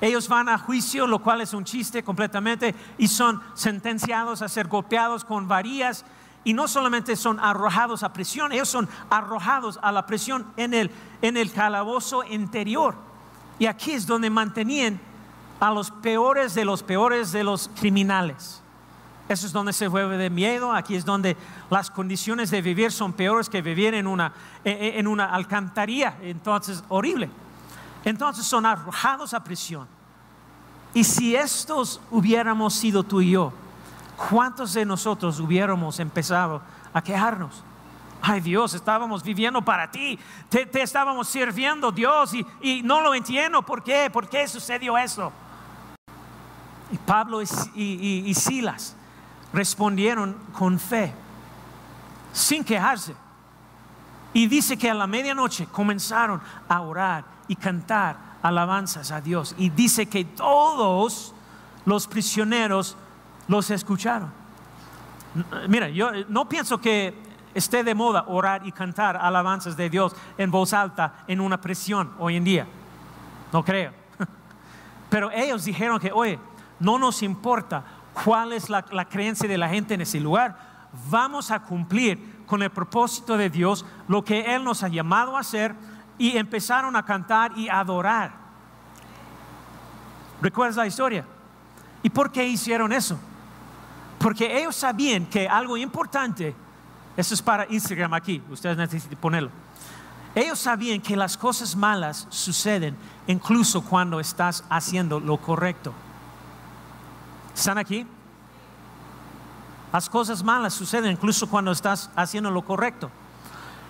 [0.00, 4.68] Ellos van a juicio, lo cual es un chiste completamente, y son sentenciados a ser
[4.68, 6.04] golpeados con varillas
[6.46, 10.92] y no solamente son arrojados a prisión, ellos son arrojados a la prisión en el,
[11.20, 12.94] en el calabozo interior.
[13.58, 15.00] Y aquí es donde mantenían
[15.58, 18.62] a los peores de los peores de los criminales.
[19.28, 21.36] Eso es donde se vuelve de miedo, aquí es donde
[21.68, 24.32] las condiciones de vivir son peores que vivir en una,
[24.62, 27.28] en una alcantarilla, entonces horrible.
[28.04, 29.88] Entonces son arrojados a prisión.
[30.94, 33.52] Y si estos hubiéramos sido tú y yo,
[34.16, 37.62] ¿cuántos de nosotros hubiéramos empezado a quejarnos?
[38.22, 43.82] Ay Dios, estábamos viviendo para ti, te, estábamos sirviendo Dios y, no lo entiendo, ¿por
[43.82, 44.10] qué?
[44.10, 45.32] ¿Por qué sucedió eso?
[46.90, 48.96] Y Pablo y Silas
[49.52, 51.12] respondieron con fe,
[52.32, 53.14] sin quejarse.
[54.32, 59.54] Y dice que a la medianoche comenzaron a orar y cantar alabanzas a Dios.
[59.56, 61.32] Y dice que todos
[61.86, 62.98] los prisioneros
[63.48, 64.32] los escucharon.
[65.68, 67.14] Mira, yo no pienso que
[67.54, 72.12] esté de moda orar y cantar alabanzas de Dios en voz alta en una prisión
[72.18, 72.66] hoy en día.
[73.52, 73.92] No creo.
[75.10, 76.38] Pero ellos dijeron que, oye,
[76.80, 77.84] no nos importa
[78.24, 80.58] cuál es la, creencia de la gente en ese lugar.
[81.10, 85.40] Vamos a cumplir con el propósito de Dios, lo que Él nos ha llamado a
[85.40, 85.74] hacer,
[86.18, 88.32] y empezaron a cantar y adorar.
[90.40, 91.26] ¿Recuerdas la historia?
[92.02, 93.18] ¿Y por qué hicieron eso?
[94.26, 96.52] Porque ellos sabían que algo importante,
[97.16, 99.50] eso es para Instagram aquí, ustedes necesitan ponerlo.
[100.34, 102.96] Ellos sabían que las cosas malas suceden
[103.28, 105.94] incluso cuando estás haciendo lo correcto.
[107.54, 108.04] ¿Están aquí?
[109.92, 113.12] Las cosas malas suceden incluso cuando estás haciendo lo correcto.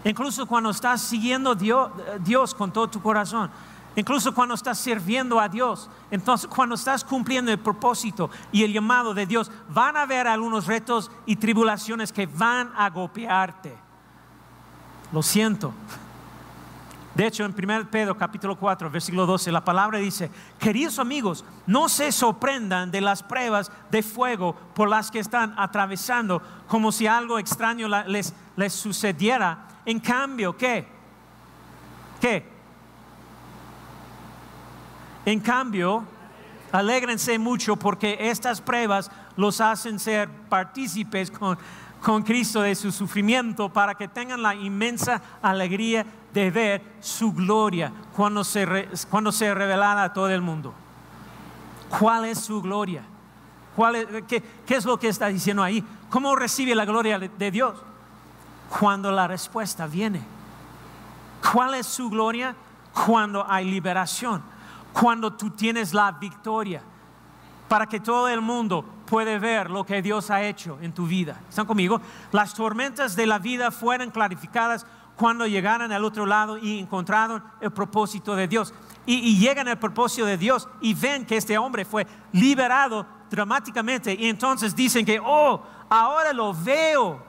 [0.05, 3.51] Incluso cuando estás siguiendo Dios con todo tu corazón.
[3.96, 5.88] Incluso cuando estás sirviendo a Dios.
[6.11, 10.66] Entonces, cuando estás cumpliendo el propósito y el llamado de Dios, van a haber algunos
[10.66, 13.74] retos y tribulaciones que van a golpearte.
[15.12, 15.72] Lo siento.
[17.14, 21.88] De hecho, en 1 Pedro capítulo 4, versículo 12, la palabra dice, queridos amigos, no
[21.88, 27.38] se sorprendan de las pruebas de fuego por las que están atravesando, como si algo
[27.38, 29.66] extraño les, les sucediera.
[29.87, 30.87] En cambio, ¿qué?
[32.20, 32.56] ¿Qué?
[35.27, 36.05] En cambio,
[36.71, 41.59] alégrense mucho porque estas pruebas los hacen ser partícipes con,
[42.01, 47.93] con Cristo de su sufrimiento para que tengan la inmensa alegría de ver su gloria
[48.15, 50.73] cuando se, cuando se a todo el mundo.
[51.99, 53.03] ¿Cuál es su gloria?
[53.75, 55.85] ¿Cuál qué, es lo que está diciendo ahí?
[56.09, 57.77] ¿Cómo recibe la gloria de Dios?
[58.79, 60.23] Cuando la respuesta viene.
[61.53, 62.55] ¿Cuál es su gloria?
[62.93, 64.43] Cuando hay liberación.
[64.98, 66.82] Cuando tú tienes la victoria.
[67.68, 71.40] Para que todo el mundo puede ver lo que Dios ha hecho en tu vida.
[71.48, 72.00] ¿Están conmigo?
[72.32, 77.72] Las tormentas de la vida fueron clarificadas cuando llegaron al otro lado y encontraron el
[77.72, 78.72] propósito de Dios.
[79.06, 84.14] Y, llegan al propósito de Dios y ven que este hombre fue liberado dramáticamente.
[84.14, 87.24] Y entonces dicen que, oh, ahora lo veo.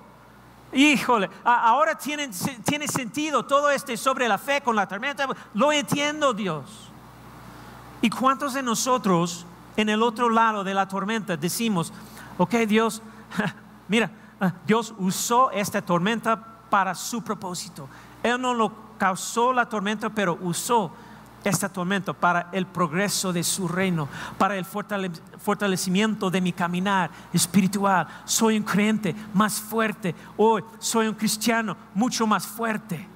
[0.74, 2.30] Híjole, ahora tiene,
[2.66, 5.28] tiene sentido todo este sobre la fe con la tormenta.
[5.54, 6.87] Lo entiendo, Dios.
[8.02, 11.94] ¿Y cuántos de nosotros en el otro lado de la tormenta decimos,
[12.38, 13.02] ok, Dios,
[13.88, 14.12] mira,
[14.66, 17.88] Dios usó esta tormenta para su propósito.
[18.24, 20.92] Él no lo causó la tormenta, pero usó
[21.44, 24.08] esta tormenta para el progreso de su reino,
[24.38, 28.08] para el fortalecimiento de mi caminar espiritual.
[28.26, 30.14] Soy un creyente más fuerte.
[30.36, 33.08] Hoy soy un cristiano mucho más fuerte.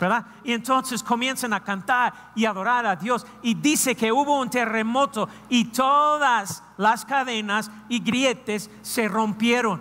[0.00, 0.26] ¿Verdad?
[0.44, 3.26] Y entonces comienzan a cantar y adorar a Dios.
[3.42, 9.80] Y dice que hubo un terremoto y todas las cadenas y grietes se rompieron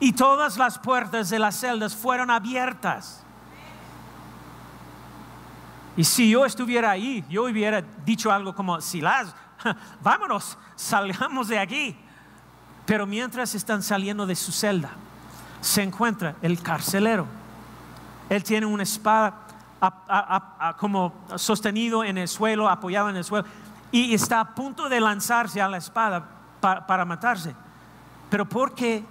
[0.00, 3.22] y todas las puertas de las celdas fueron abiertas.
[5.96, 9.34] Y si yo estuviera ahí, yo hubiera dicho algo como, Silas,
[10.02, 11.96] vámonos, salgamos de aquí.
[12.86, 14.90] Pero mientras están saliendo de su celda,
[15.60, 17.26] se encuentra el carcelero.
[18.30, 19.46] Él tiene una espada
[20.78, 23.46] como sostenido en el suelo, apoyado en el suelo,
[23.90, 26.28] y está a punto de lanzarse a la espada
[26.60, 27.54] para, matarse.
[28.28, 29.04] Pero ¿por qué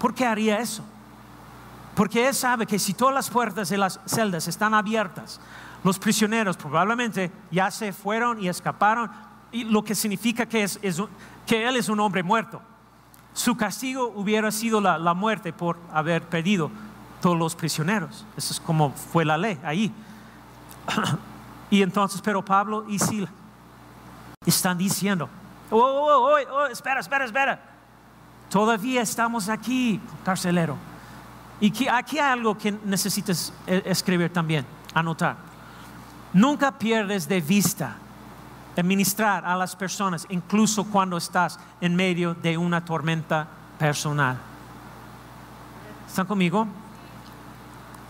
[0.00, 0.82] ¿Por qué haría eso?
[1.94, 5.38] Porque él sabe que si todas las puertas de las celdas están abiertas,
[5.84, 9.10] los prisioneros probablemente ya se fueron y escaparon,
[9.52, 12.62] y lo que significa que, él es un hombre muerto.
[13.34, 16.70] Su castigo hubiera sido la, la muerte por haber perdido
[17.20, 18.24] todos los prisioneros.
[18.36, 19.92] Eso es como fue la ley ahí.
[21.70, 23.28] y entonces, pero Pablo y Sila
[24.44, 25.28] están diciendo,
[25.70, 27.60] oh, oh, oh, oh, espera, espera, espera.
[28.48, 30.76] Todavía estamos aquí, carcelero.
[31.60, 35.36] Y aquí hay algo que necesitas e, escribir también, anotar.
[36.32, 37.96] Nunca pierdes de vista
[38.76, 43.46] administrar a las personas, incluso cuando estás en medio de una tormenta
[43.78, 44.38] personal.
[46.06, 46.66] ¿Están conmigo?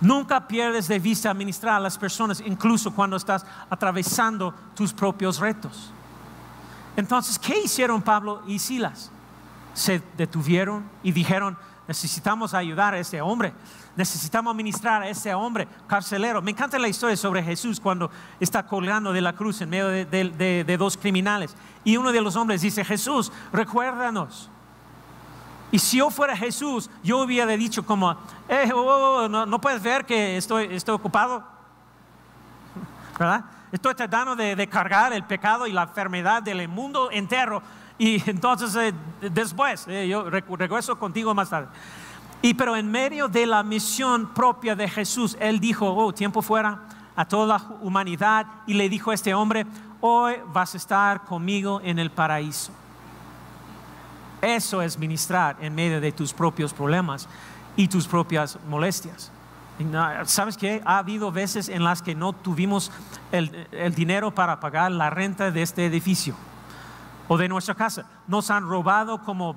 [0.00, 5.92] Nunca pierdes de vista administrar a las personas, incluso cuando estás atravesando tus propios retos.
[6.96, 9.10] Entonces, ¿qué hicieron Pablo y Silas?
[9.74, 13.52] Se detuvieron y dijeron, necesitamos ayudar a este hombre,
[13.96, 16.40] necesitamos ministrar a este hombre carcelero.
[16.40, 20.76] Me encanta la historia sobre Jesús cuando está colgando de la cruz en medio de,
[20.78, 21.54] dos criminales.
[21.84, 24.50] Y uno de los hombres dice, Jesús, recuérdanos.
[25.72, 28.12] Y si yo fuera Jesús, yo hubiera dicho como,
[28.48, 31.44] eh, oh, oh, oh, no, puedes ver que estoy, estoy ocupado.
[33.18, 33.44] ¿Verdad?
[33.70, 37.62] Estoy tratando de, cargar el pecado y la enfermedad del mundo entero.
[37.98, 38.92] Y entonces eh,
[39.30, 41.68] después, eh, yo regreso contigo más tarde.
[42.42, 46.80] Y pero en medio de la misión propia de Jesús, Él dijo, oh, tiempo fuera
[47.14, 48.46] a toda la humanidad.
[48.66, 49.66] Y le dijo a este hombre,
[50.00, 52.72] hoy vas a estar conmigo en el paraíso.
[54.42, 57.28] Eso es ministrar en medio de tus propios problemas
[57.76, 59.30] y tus propias molestias.
[60.24, 60.82] ¿Sabes qué?
[60.84, 62.92] Ha habido veces en las que no tuvimos
[63.32, 66.34] el, el, dinero para pagar la renta de este edificio
[67.28, 68.04] o de nuestra casa.
[68.26, 69.56] Nos han robado como,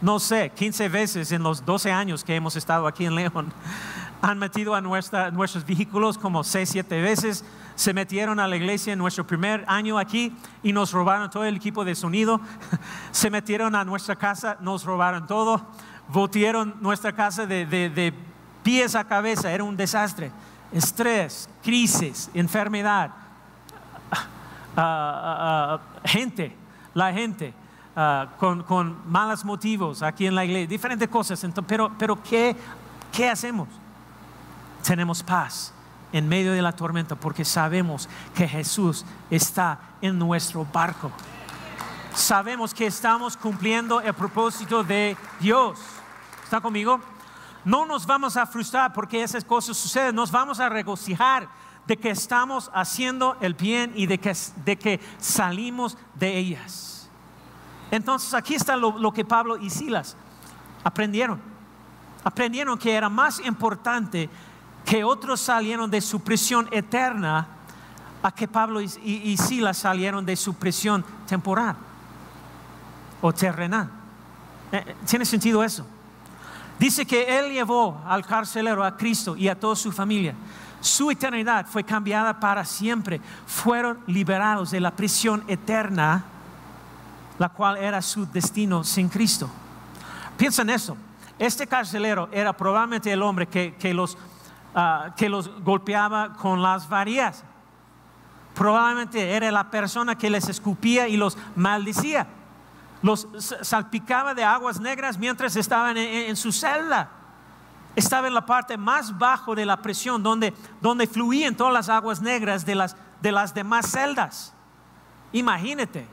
[0.00, 3.52] no sé, 15 veces en los 12 años que hemos estado aquí en León.
[4.22, 7.44] Han metido a nuestra, nuestros vehículos como 6, 7 veces
[7.76, 11.56] se metieron a la iglesia en nuestro primer año aquí y nos robaron todo el
[11.56, 12.40] equipo de sonido.
[13.12, 15.60] Se metieron a nuestra casa, nos robaron todo.
[16.08, 18.14] Voltearon nuestra casa de,
[18.62, 20.32] pies a cabeza, era un desastre.
[20.72, 23.10] Estrés, crisis, enfermedad,
[24.10, 24.26] ah,
[24.76, 26.56] ah, ah, gente,
[26.94, 27.54] la gente.
[28.38, 31.44] con, con, malos motivos aquí en la iglesia, diferentes cosas.
[31.66, 32.56] pero, pero ¿qué,
[33.12, 33.68] ¿qué hacemos?
[34.82, 35.75] Tenemos paz
[36.16, 41.12] en medio de la tormenta porque sabemos que Jesús está en nuestro barco.
[42.14, 45.78] Sabemos que estamos cumpliendo el propósito de Dios.
[46.42, 47.00] ¿Está conmigo?
[47.66, 51.48] No nos vamos a frustrar porque esas cosas suceden, nos vamos a regocijar
[51.86, 57.10] de que estamos haciendo el bien y de que, de que salimos de ellas.
[57.90, 60.16] Entonces aquí está lo, lo que Pablo y Silas
[60.82, 61.40] aprendieron.
[62.24, 64.30] Aprendieron que era más importante
[64.86, 67.48] que otros salieron de su prisión eterna
[68.22, 71.76] a que Pablo y, Silas salieron de su prisión temporal
[73.20, 73.90] o terrenal.
[74.70, 75.84] Eh, eh, ¿Tiene sentido eso?
[76.78, 80.34] Dice que él llevó al carcelero a Cristo y a toda su familia.
[80.80, 83.20] Su eternidad fue cambiada para siempre.
[83.46, 86.24] Fueron liberados de la prisión eterna,
[87.38, 89.50] la cual era su destino sin Cristo.
[90.36, 90.96] Piensa en eso.
[91.38, 94.16] Este carcelero era probablemente el hombre que, que los
[94.78, 97.42] Ah, que los golpeaba con las varillas.
[98.54, 102.26] Probablemente era la persona que les escupía y los maldecía.
[103.00, 103.26] Los
[103.62, 107.08] salpicaba de aguas negras mientras estaban en, su celda.
[107.94, 112.20] Estaba en la parte más bajo de la presión, donde, donde fluían todas las aguas
[112.20, 114.52] negras de las, de las demás celdas.
[115.32, 116.06] Imagínate.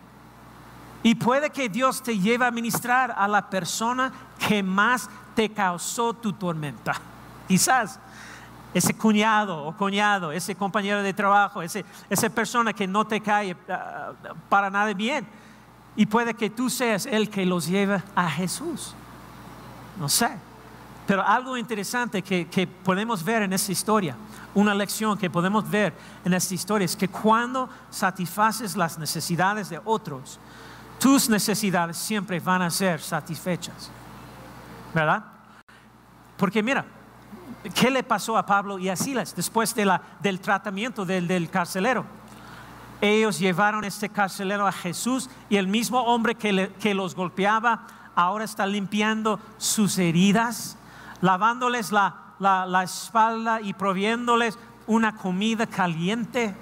[1.04, 4.14] Y puede que Dios te lleve a ministrar a la persona
[4.48, 6.94] que más te causó tu tormenta.
[7.50, 8.00] Quizás
[8.74, 13.56] ese cuñado o cuñado, ese compañero de trabajo, ese, esa persona que no te cae
[13.70, 14.14] ah,
[14.50, 15.28] para nada bien.
[15.96, 18.96] Y puede que tú seas el que los lleve a Jesús.
[20.00, 20.30] No sé.
[21.06, 24.16] Pero algo interesante que, que podemos ver en esta historia,
[24.56, 29.80] una lección que podemos ver en esta historia es que cuando satisfaces las necesidades de
[29.84, 30.40] otros,
[31.00, 33.92] tus necesidades siempre van a ser satisfechas.
[34.94, 35.24] ¿Verdad?
[36.38, 36.86] Porque mira,
[37.72, 42.06] ¿Qué le pasó a Pablo y a Silas después del tratamiento del, carcelero?
[43.00, 48.66] Ellos llevaron este carcelero a Jesús y el mismo hombre que, los golpeaba ahora está
[48.66, 50.78] limpiando sus heridas,
[51.22, 56.54] lavándoles la, la espalda y proviéndoles una comida caliente.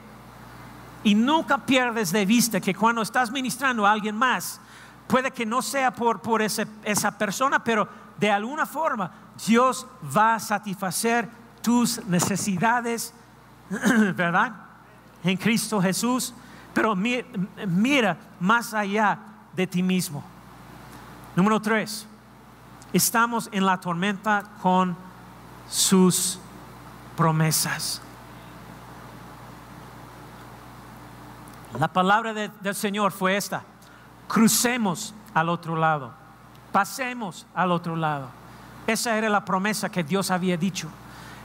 [1.04, 4.62] Y nunca pierdes de vista que cuando estás ministrando a alguien más,
[5.08, 7.88] puede que no sea por, por esa persona, pero
[8.20, 9.12] de alguna forma
[9.46, 11.30] Dios va a satisfacer
[11.62, 13.14] tus necesidades,
[13.70, 14.54] ¿verdad?
[15.24, 16.34] En Cristo Jesús.
[16.74, 19.20] Pero mira más allá
[19.54, 20.24] de ti mismo.
[21.36, 22.08] Número tres,
[22.94, 24.96] estamos en la tormenta con
[25.70, 26.40] sus
[27.16, 28.02] promesas.
[31.80, 33.64] La palabra del Señor fue esta.
[34.28, 36.14] Crucemos al otro lado.
[36.72, 38.41] Pasemos al otro lado.
[38.88, 40.90] Esa era la promesa que Dios había dicho.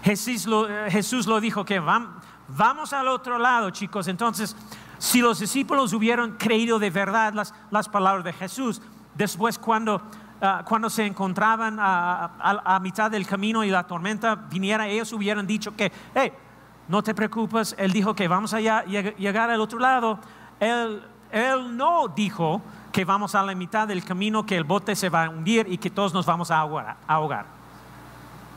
[0.03, 4.09] Jesús lo, eh, Jesús lo dijo que vamos al otro lado, chicos.
[4.09, 4.55] Entonces,
[4.99, 8.81] si los discípulos hubieran creído de verdad las, las palabras de Jesús,
[9.15, 10.01] después cuando
[10.41, 12.25] ah, cuando se encontraban a,
[12.65, 16.33] a- mitad del camino y la tormenta viniera, ellos hubieran dicho que, hey,
[16.89, 20.19] no te preocupes, él dijo que vamos a ya- lleg- llegar al otro lado.
[20.61, 22.63] Él, él no dijo
[22.97, 25.77] que vamos a la mitad del camino, que el bote se va a hundir y
[25.77, 27.45] que todos nos vamos a ahogar.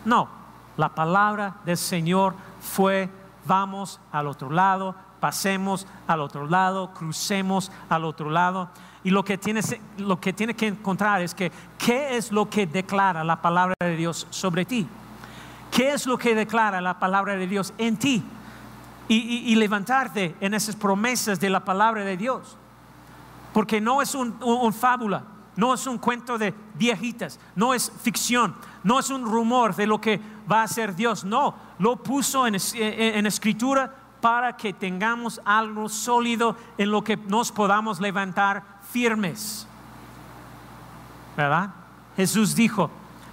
[0.05, 0.29] No,
[0.77, 3.09] la palabra del Señor fue,
[3.45, 8.69] vamos al otro lado, pasemos al otro lado, crucemos al otro lado.
[9.03, 9.59] Y lo que tiene,
[9.97, 13.97] lo que, tiene que encontrar es que, ¿qué es lo que declara la palabra de
[13.97, 14.87] Dios sobre ti?
[15.69, 18.23] ¿Qué es lo que declara la palabra de Dios en ti?
[19.09, 22.55] Y- y levantarte en esas promesas de la palabra de Dios.
[23.53, 25.23] Porque no es un, un- fábula,
[25.55, 29.99] no es un cuento de viejitas, no es ficción, no es un rumor de lo
[29.99, 31.23] que va a hacer Dios.
[31.25, 32.55] No, lo puso en
[33.25, 39.65] escritura para que tengamos algo sólido en lo que nos podamos levantar firmes.
[41.35, 41.69] ¿Verdad?
[42.15, 42.89] Jesús dijo,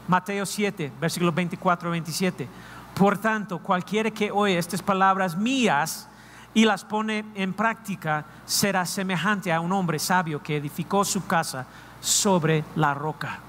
[0.09, 2.49] Mateo 7, versículos 24 27,
[2.95, 6.09] por tanto, cualquiera que oye estas palabras mías
[6.57, 11.67] y las pone en práctica, será semejante a un hombre sabio que edificó su casa
[12.01, 13.41] sobre la roca.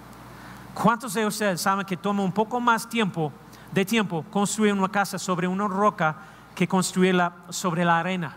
[0.74, 3.32] ¿Cuántos de ustedes saben que toma un poco más tiempo
[3.72, 6.18] de tiempo construir una casa sobre una roca
[6.54, 8.36] que construirla sobre la arena?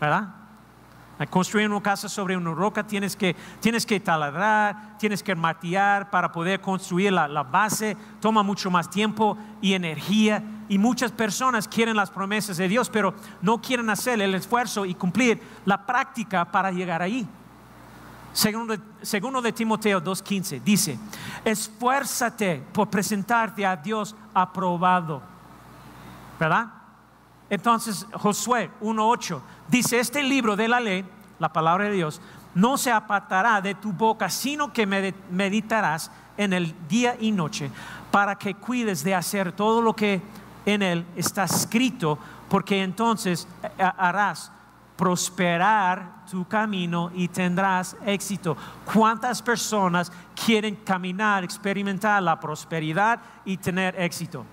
[0.00, 0.43] ¿Verdad?
[1.30, 6.32] Construir una casa sobre una roca tienes que, tienes que taladrar, tienes que martillar para
[6.32, 10.42] poder construir la, la base, toma mucho más tiempo y energía.
[10.68, 14.94] Y muchas personas quieren las promesas de Dios, pero no quieren hacer el esfuerzo y
[14.94, 17.28] cumplir la práctica para llegar ahí.
[18.32, 20.98] Segundo, segundo de Timoteo 2.15 dice,
[21.44, 25.22] esfuérzate por presentarte a Dios aprobado.
[26.40, 26.66] ¿Verdad?
[27.48, 31.04] Entonces Josué 1.8 dice, este libro de la ley,
[31.38, 32.20] la palabra de Dios,
[32.54, 37.70] no se apartará de tu boca, sino que med- meditarás en el día y noche,
[38.10, 40.22] para que cuides de hacer todo lo que
[40.66, 44.50] en él está escrito, porque entonces eh, harás
[44.96, 48.56] prosperar tu camino y tendrás éxito.
[48.92, 50.12] ¿Cuántas personas
[50.44, 54.44] quieren caminar, experimentar la prosperidad y tener éxito?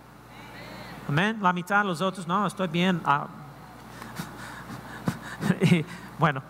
[1.08, 1.38] Amén.
[1.42, 3.02] La mitad, los otros, no, estoy bien.
[3.06, 3.28] Ah.
[6.20, 6.44] Bueno,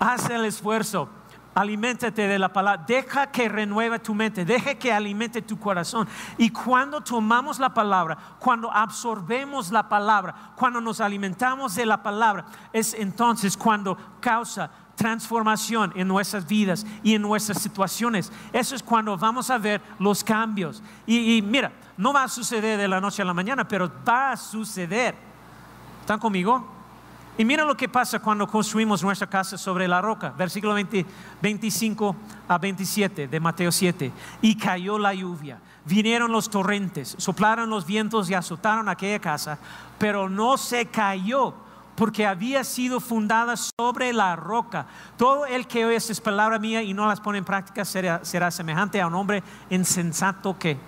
[0.00, 1.08] haz el esfuerzo.
[1.54, 2.82] Aliméntate de la palabra.
[2.86, 4.44] Deja que renueve tu mente.
[4.44, 6.08] Deja que alimente tu corazón.
[6.38, 12.46] Y cuando tomamos la palabra, cuando absorbemos la palabra, cuando nos alimentamos de la palabra,
[12.72, 18.32] es entonces cuando causa transformación en nuestras vidas y en nuestras situaciones.
[18.52, 20.82] Eso es cuando vamos a ver los cambios.
[21.06, 24.32] Y, y mira, no va a suceder de la noche a la mañana, pero va
[24.32, 25.14] a suceder.
[26.00, 26.81] ¿Están conmigo?
[27.38, 30.30] Y mira lo que pasa cuando construimos nuestra casa sobre la roca.
[30.36, 31.06] Versículo 20
[31.40, 32.16] 25
[32.46, 34.12] a 27 de Mateo 7.
[34.42, 39.58] Y cayó la lluvia, vinieron los torrentes, soplaron los vientos y azotaron aquella casa,
[39.98, 41.54] pero no se cayó
[41.96, 44.86] porque había sido fundada sobre la roca.
[45.16, 48.50] Todo el que oye estas palabras mías y no las pone en práctica será, será
[48.50, 50.78] semejante a un hombre insensato que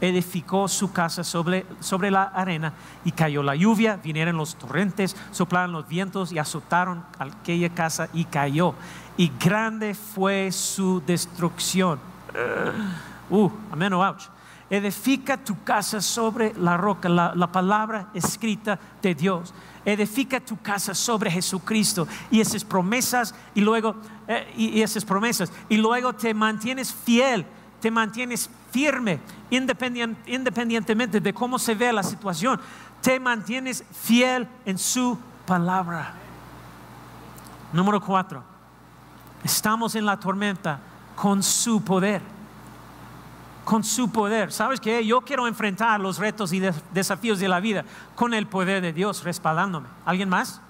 [0.00, 2.72] edificó su casa sobre, sobre la arena
[3.04, 8.24] y cayó la lluvia, vinieron los torrentes, soplaron los vientos y azotaron aquella casa y
[8.24, 8.74] cayó.
[9.16, 11.98] Y grande fue su destrucción.
[13.30, 14.24] Uh, amén o ouch.
[14.70, 19.54] Edifica tu casa sobre la roca, la, la palabra escrita de Dios.
[19.84, 23.96] Edifica tu casa sobre Jesucristo y esas promesas y luego
[24.26, 27.46] eh, y, y esas promesas y luego te mantienes fiel,
[27.80, 32.60] te mantienes firme, independien- independientemente de cómo se ve la situación,
[33.00, 36.14] te mantienes fiel en su palabra.
[37.72, 38.42] Número cuatro,
[39.44, 40.80] estamos en la tormenta
[41.16, 42.22] con su poder
[43.64, 44.50] con su poder.
[44.50, 45.04] ¿Sabes qué?
[45.04, 48.94] Yo quiero enfrentar los retos y des- desafíos de la vida con el poder de
[48.94, 49.88] Dios respaldándome.
[50.06, 50.62] ¿Alguien más?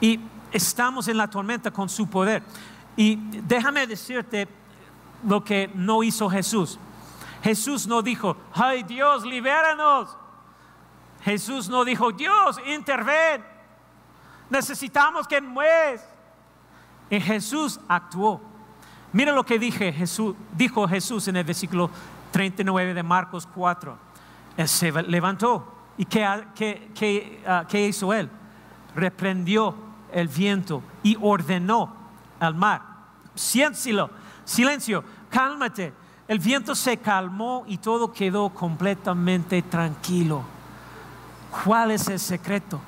[0.00, 0.20] Y
[0.52, 2.44] estamos en la tormenta con su poder.
[2.96, 4.46] Y déjame decirte
[5.26, 6.78] lo que no hizo Jesús.
[7.42, 10.16] Jesús no dijo, ay Dios, libéranos.
[11.22, 13.44] Jesús no dijo, Dios, interven.
[14.50, 16.02] Necesitamos que mueres.
[17.10, 18.40] Y Jesús actuó.
[19.12, 21.90] Mira lo que dije Jesús, dijo Jesús en el versículo
[22.32, 23.96] 39 de Marcos 4.
[24.56, 25.72] Él se levantó.
[25.96, 28.28] ¿Y ah, qué hizo él?
[28.96, 29.76] Reprendió
[30.12, 31.94] el viento y ordenó
[32.40, 32.82] al mar.
[33.34, 34.10] Siénsilo,
[34.44, 35.04] silencio,
[35.34, 35.92] cálmate.
[36.28, 40.44] El viento se calmó y todo quedó completamente tranquilo.
[41.64, 42.80] ¿Cuál es el secreto?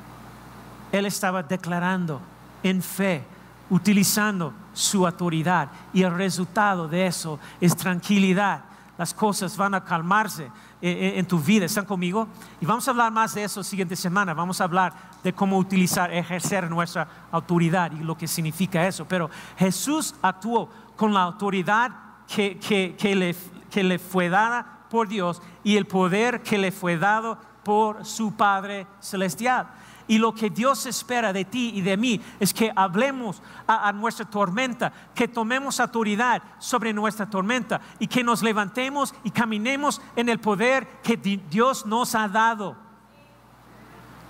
[0.93, 2.21] Él estaba declarando
[2.63, 3.25] en fe
[3.69, 8.63] utilizando su autoridad y el resultado de eso es tranquilidad.
[8.97, 11.67] Las cosas van a calmarse eh, eh, en tu vida.
[11.67, 12.29] ¿Están conmigo?
[12.61, 14.33] Y vamos a hablar más de eso la siguiente semana.
[14.33, 19.05] Vamos a hablar de cómo utilizar, ejercer nuestra autoridad y lo que significa eso.
[19.05, 19.29] Pero
[19.59, 23.35] Jesús actuó con la autoridad que, que, le,
[23.71, 28.37] que le fue dada por Dios y el poder que le fue dado por su
[28.37, 29.67] Padre Celestial.
[30.09, 34.25] Y lo que Dios espera de ti y de mí es que hablemos a, nuestra
[34.25, 40.39] tormenta, que tomemos autoridad sobre nuestra tormenta y que nos levantemos y caminemos en el
[40.39, 42.77] poder que Dios nos ha dado.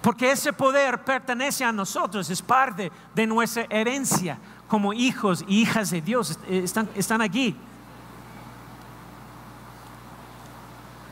[0.00, 4.38] Porque ese poder pertenece a nosotros, es parte de nuestra herencia
[4.68, 6.38] como hijos y hijas de Dios.
[6.48, 7.54] Están, están aquí.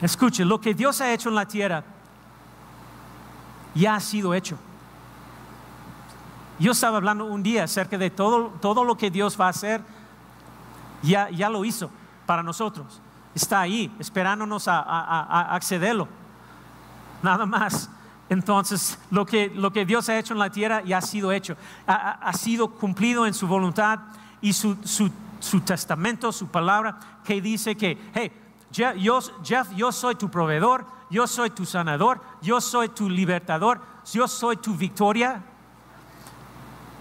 [0.00, 1.84] Escuche, lo que Dios ha hecho en la tierra
[3.74, 4.56] ya ha sido hecho.
[6.58, 9.82] Yo estaba hablando un día acerca de todo, todo lo que Dios va a hacer,
[11.02, 11.90] ya, ya lo hizo
[12.26, 13.00] para nosotros.
[13.34, 16.08] Está ahí, esperándonos a, accederlo.
[17.22, 17.90] Nada más.
[18.28, 21.56] Entonces, lo que, lo que Dios ha hecho en la tierra ya ha sido hecho.
[21.86, 23.98] Ha, sido cumplido en su voluntad
[24.40, 28.32] y su, su, su, testamento, su palabra, que dice que, hey,
[28.74, 33.80] Jeff, yo soy tu proveedor, yo soy tu sanador, yo soy tu libertador,
[34.12, 35.40] yo soy tu victoria.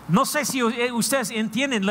[0.08, 1.84] No sé si eh, ustedes entienden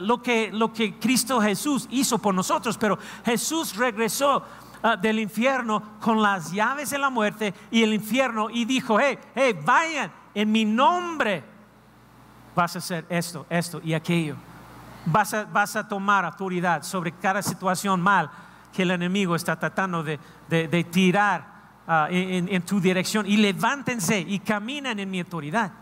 [0.00, 4.42] lo, que, lo que Cristo Jesús hizo por nosotros, pero Jesús regresó
[4.82, 9.16] ah, del infierno con las llaves de la muerte y el infierno y dijo, hey,
[9.34, 11.44] hey, vayan en mi nombre.
[12.56, 14.34] Vas a hacer esto, esto y aquello.
[15.06, 18.28] Vas a, vas a tomar autoridad sobre cada situación mal
[18.72, 20.18] que el enemigo está tratando de,
[20.48, 21.44] de, tirar
[21.86, 23.26] ah, en, tu dirección.
[23.26, 25.72] Y levántense y caminen en mi autoridad.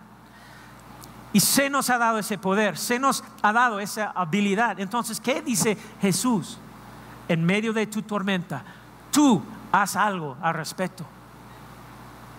[1.33, 4.81] Y se nos ha dado ese poder, se nos ha dado esa habilidad.
[4.81, 6.59] Entonces, ¿qué dice Jesús?
[7.29, 8.65] En medio de tu tormenta,
[9.11, 11.05] tú haz algo al respecto.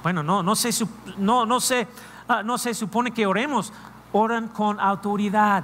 [0.02, 0.72] Bueno, no, no se,
[1.18, 1.88] no, no se,
[2.28, 3.72] ah, no se supone que oremos,
[4.12, 5.64] oran con autoridad.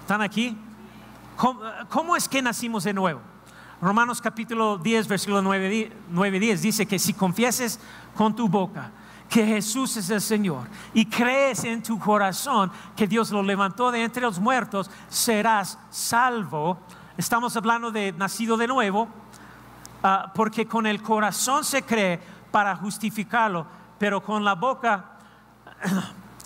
[0.00, 0.56] ¿Están aquí?
[1.90, 3.20] ¿Cómo es que nacimos de nuevo?
[3.80, 7.78] Romanos capítulo 10, versículo 9, 9 10 dice que si confieses
[8.14, 8.90] con tu boca
[9.28, 14.02] que Jesús es el Señor y crees en tu corazón que Dios lo levantó de
[14.02, 16.78] entre los muertos, serás salvo.
[17.18, 19.08] Estamos hablando de nacido de nuevo,
[20.02, 22.18] ah, porque con el corazón se cree
[22.50, 23.66] para justificarlo,
[23.98, 25.18] pero con la boca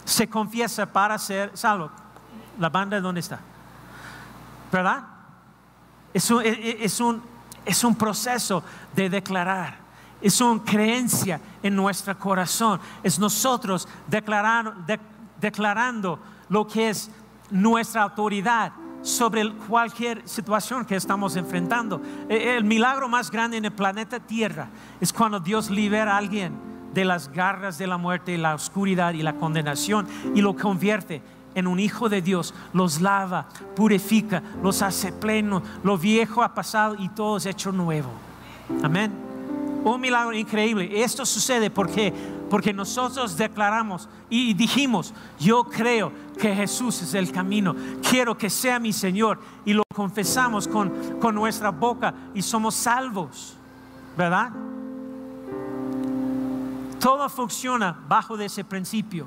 [0.04, 1.90] se confiesa para ser salvo.
[2.58, 3.38] La banda, ¿dónde está?
[4.72, 5.19] ¿Verdad?
[6.12, 7.22] Es un, es un,
[7.64, 8.62] es un proceso
[8.94, 9.78] de declarar.
[10.20, 12.80] Es una creencia en nuestro corazón.
[13.02, 14.74] Es nosotros declarando,
[15.40, 17.10] declarando lo que es
[17.50, 22.00] nuestra autoridad sobre cualquier situación que estamos enfrentando.
[22.28, 24.68] E, el milagro más grande en el planeta Tierra
[25.00, 29.22] es cuando Dios libera a alguien de las garras de la muerte, la oscuridad y
[29.22, 31.22] la condenación y lo convierte
[31.54, 36.96] en un hijo de Dios, los lava, purifica, los hace pleno, lo viejo ha pasado
[36.98, 38.10] y todo es hecho nuevo.
[38.82, 39.12] Amén.
[39.82, 41.02] Un milagro increíble.
[41.02, 42.12] Esto sucede porque
[42.50, 47.74] porque nosotros declaramos y dijimos, yo creo que Jesús es el camino,
[48.10, 53.56] quiero que sea mi Señor y lo confesamos con, con nuestra boca y somos salvos,
[54.18, 54.50] ¿verdad?
[56.98, 59.26] Todo funciona bajo de ese principio.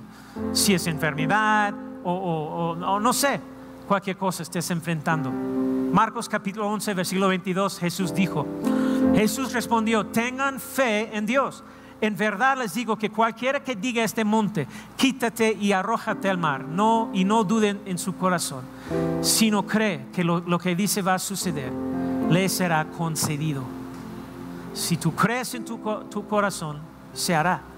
[0.52, 3.40] Si es enfermedad, o, no sé,
[3.88, 5.32] cualquier cosa estés enfrentando.
[5.32, 8.48] Marcos capítulo 11, versículo 22, Jesús dijo,
[9.14, 11.64] Jesús respondió, tengan fe en Dios.
[12.02, 16.66] En verdad les digo que cualquiera que diga este monte, quítate y arrójate al mar,
[16.66, 18.64] no y no duden en su corazón,
[19.22, 21.72] sino cree que lo, que dice va a suceder,
[22.30, 23.64] le será concedido.
[24.74, 26.80] Si tú crees en tu corazón,
[27.14, 27.73] se hará.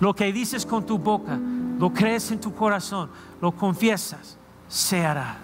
[0.00, 1.38] Lo que dices con tu boca,
[1.78, 4.36] lo crees en tu corazón, lo confiesas,
[4.68, 5.36] se hará.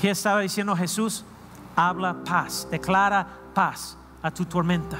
[0.00, 1.24] ¿Qué estaba diciendo Jesús?
[1.74, 4.98] Habla paz, declara paz a tu tormenta.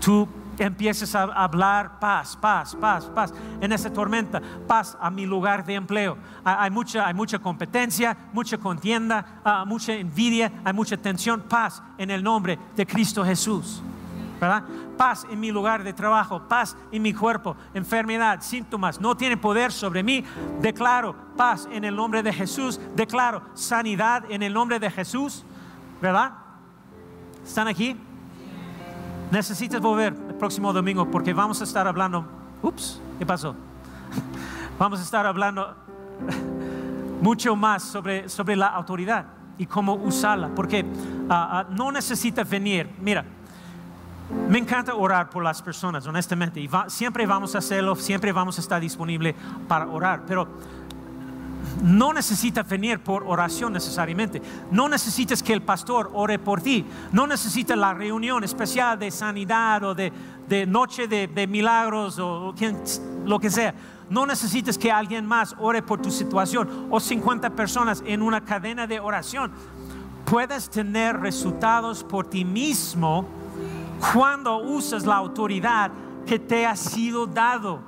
[0.00, 0.28] Tú
[0.58, 5.74] empiezas a hablar paz, paz, paz, paz en esa tormenta, paz a mi lugar de
[5.74, 6.16] empleo.
[6.44, 11.40] Hay mucha, hay mucha competencia, mucha contienda, ah, mucha envidia, hay mucha tensión.
[11.42, 13.82] Paz en el nombre de Cristo Jesús.
[14.96, 19.70] Paz en mi lugar de trabajo, paz en mi cuerpo, enfermedad, síntomas, no tiene poder
[19.70, 20.24] sobre mí.
[20.60, 25.44] Declaro paz en el nombre de Jesús, declaro sanidad en el nombre de Jesús,
[26.00, 26.32] ¿verdad?
[27.44, 27.96] ¿Están aquí?
[29.30, 32.24] Necesitas volver el próximo domingo porque vamos a estar hablando,
[32.62, 33.54] ups, ¿qué pasó?
[34.78, 35.76] Vamos a estar hablando
[37.20, 39.26] mucho más sobre, sobre la autoridad
[39.58, 40.86] y cómo usarla, porque
[41.28, 42.88] ah, ah, no necesita venir.
[42.98, 43.26] Mira,
[44.48, 48.60] me encanta orar por las personas, honestamente, y siempre vamos a hacerlo, siempre vamos a
[48.60, 49.34] estar disponible
[49.66, 50.48] para orar, pero
[51.82, 54.42] no necesitas venir por oración necesariamente.
[54.70, 56.84] No necesitas que el pastor ore por ti.
[57.12, 60.12] No necesitas la reunión especial de sanidad o de,
[60.66, 62.54] noche de, milagros o
[63.24, 63.74] lo que sea.
[64.10, 68.86] No necesitas que alguien más ore por tu situación o 50 personas en una cadena
[68.86, 69.52] de oración.
[70.24, 73.39] Puedes tener resultados por ti mismo
[74.12, 75.90] cuando usas la autoridad
[76.26, 77.80] que te ha sido dado.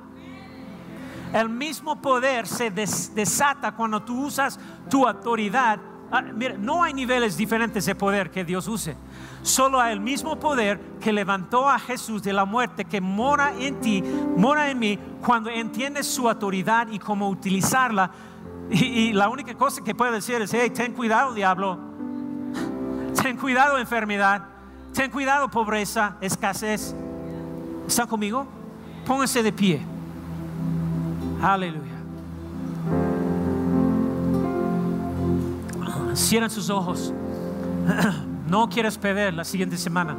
[1.33, 4.59] El mismo poder se desata cuando tú usas
[4.89, 5.79] tu autoridad.
[6.11, 8.95] Ah, mira, no hay niveles diferentes de poder que Dios use.
[9.41, 13.81] Solo hay el mismo poder que levantó a Jesús de la muerte, que mora en
[13.81, 14.03] ti,
[14.37, 18.11] mora en mí, cuando entiendes su autoridad y cómo utilizarla.
[18.69, 21.79] Y, la única cosa que puede decir es, hey, ten cuidado, diablo.
[23.21, 24.52] Ten cuidado, enfermedad.
[24.93, 26.95] Ten cuidado, pobreza, escasez.
[27.87, 28.45] ¿Están conmigo?
[29.05, 29.81] Pónganse de pie.
[31.41, 31.91] Aleluya.
[36.13, 37.13] Cierran sus ojos.
[38.43, 40.15] No quieres perder la siguiente semana,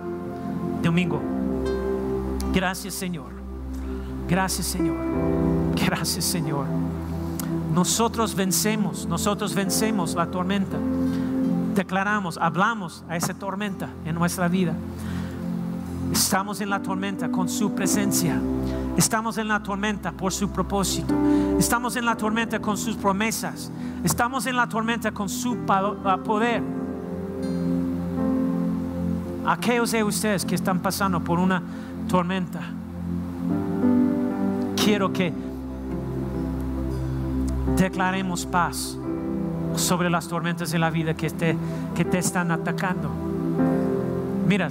[0.83, 1.21] domingo.
[2.53, 3.31] Gracias Señor.
[4.29, 4.97] Gracias Señor.
[5.77, 6.67] Gracias Señor.
[7.73, 10.79] Nosotros vencemos, nosotros vencemos la tormenta.
[11.75, 14.75] Declaramos, hablamos a esa tormenta en nuestra vida.
[16.13, 18.41] Estamos en la tormenta con su presencia.
[18.97, 21.13] Estamos en la tormenta por su propósito.
[21.59, 23.73] Estamos en la tormenta con sus promesas.
[24.05, 26.63] Estamos en la tormenta con su ah, poder.
[29.45, 31.61] Aquellos de ustedes que están pasando por una
[32.09, 32.61] tormenta,
[34.77, 35.33] quiero que
[37.77, 38.97] declaremos paz
[39.77, 41.57] sobre las tormentas de la vida que te,
[41.95, 43.11] que te están atacando.
[44.47, 44.69] Mira,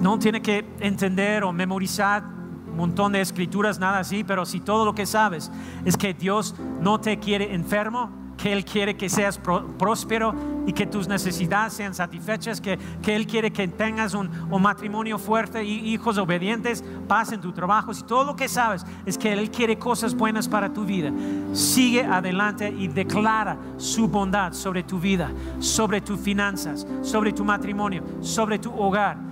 [0.00, 4.84] no tiene que entender o memorizar un montón de escrituras, nada así, pero si todo
[4.84, 5.50] lo que sabes
[5.84, 10.34] es que Dios no te quiere enfermo, que Él quiere que seas próspero
[10.66, 14.28] y que tus necesidades sean satisfechas, que, que Él quiere que tengas un,
[14.60, 17.94] matrimonio fuerte y hijos obedientes, paz en tu trabajo.
[17.94, 21.12] Si todo lo que sabes es que Él quiere cosas buenas para tu vida,
[21.52, 25.30] sigue adelante y declara su bondad sobre tu vida,
[25.60, 29.31] sobre tus finanzas, sobre tu matrimonio, sobre tu hogar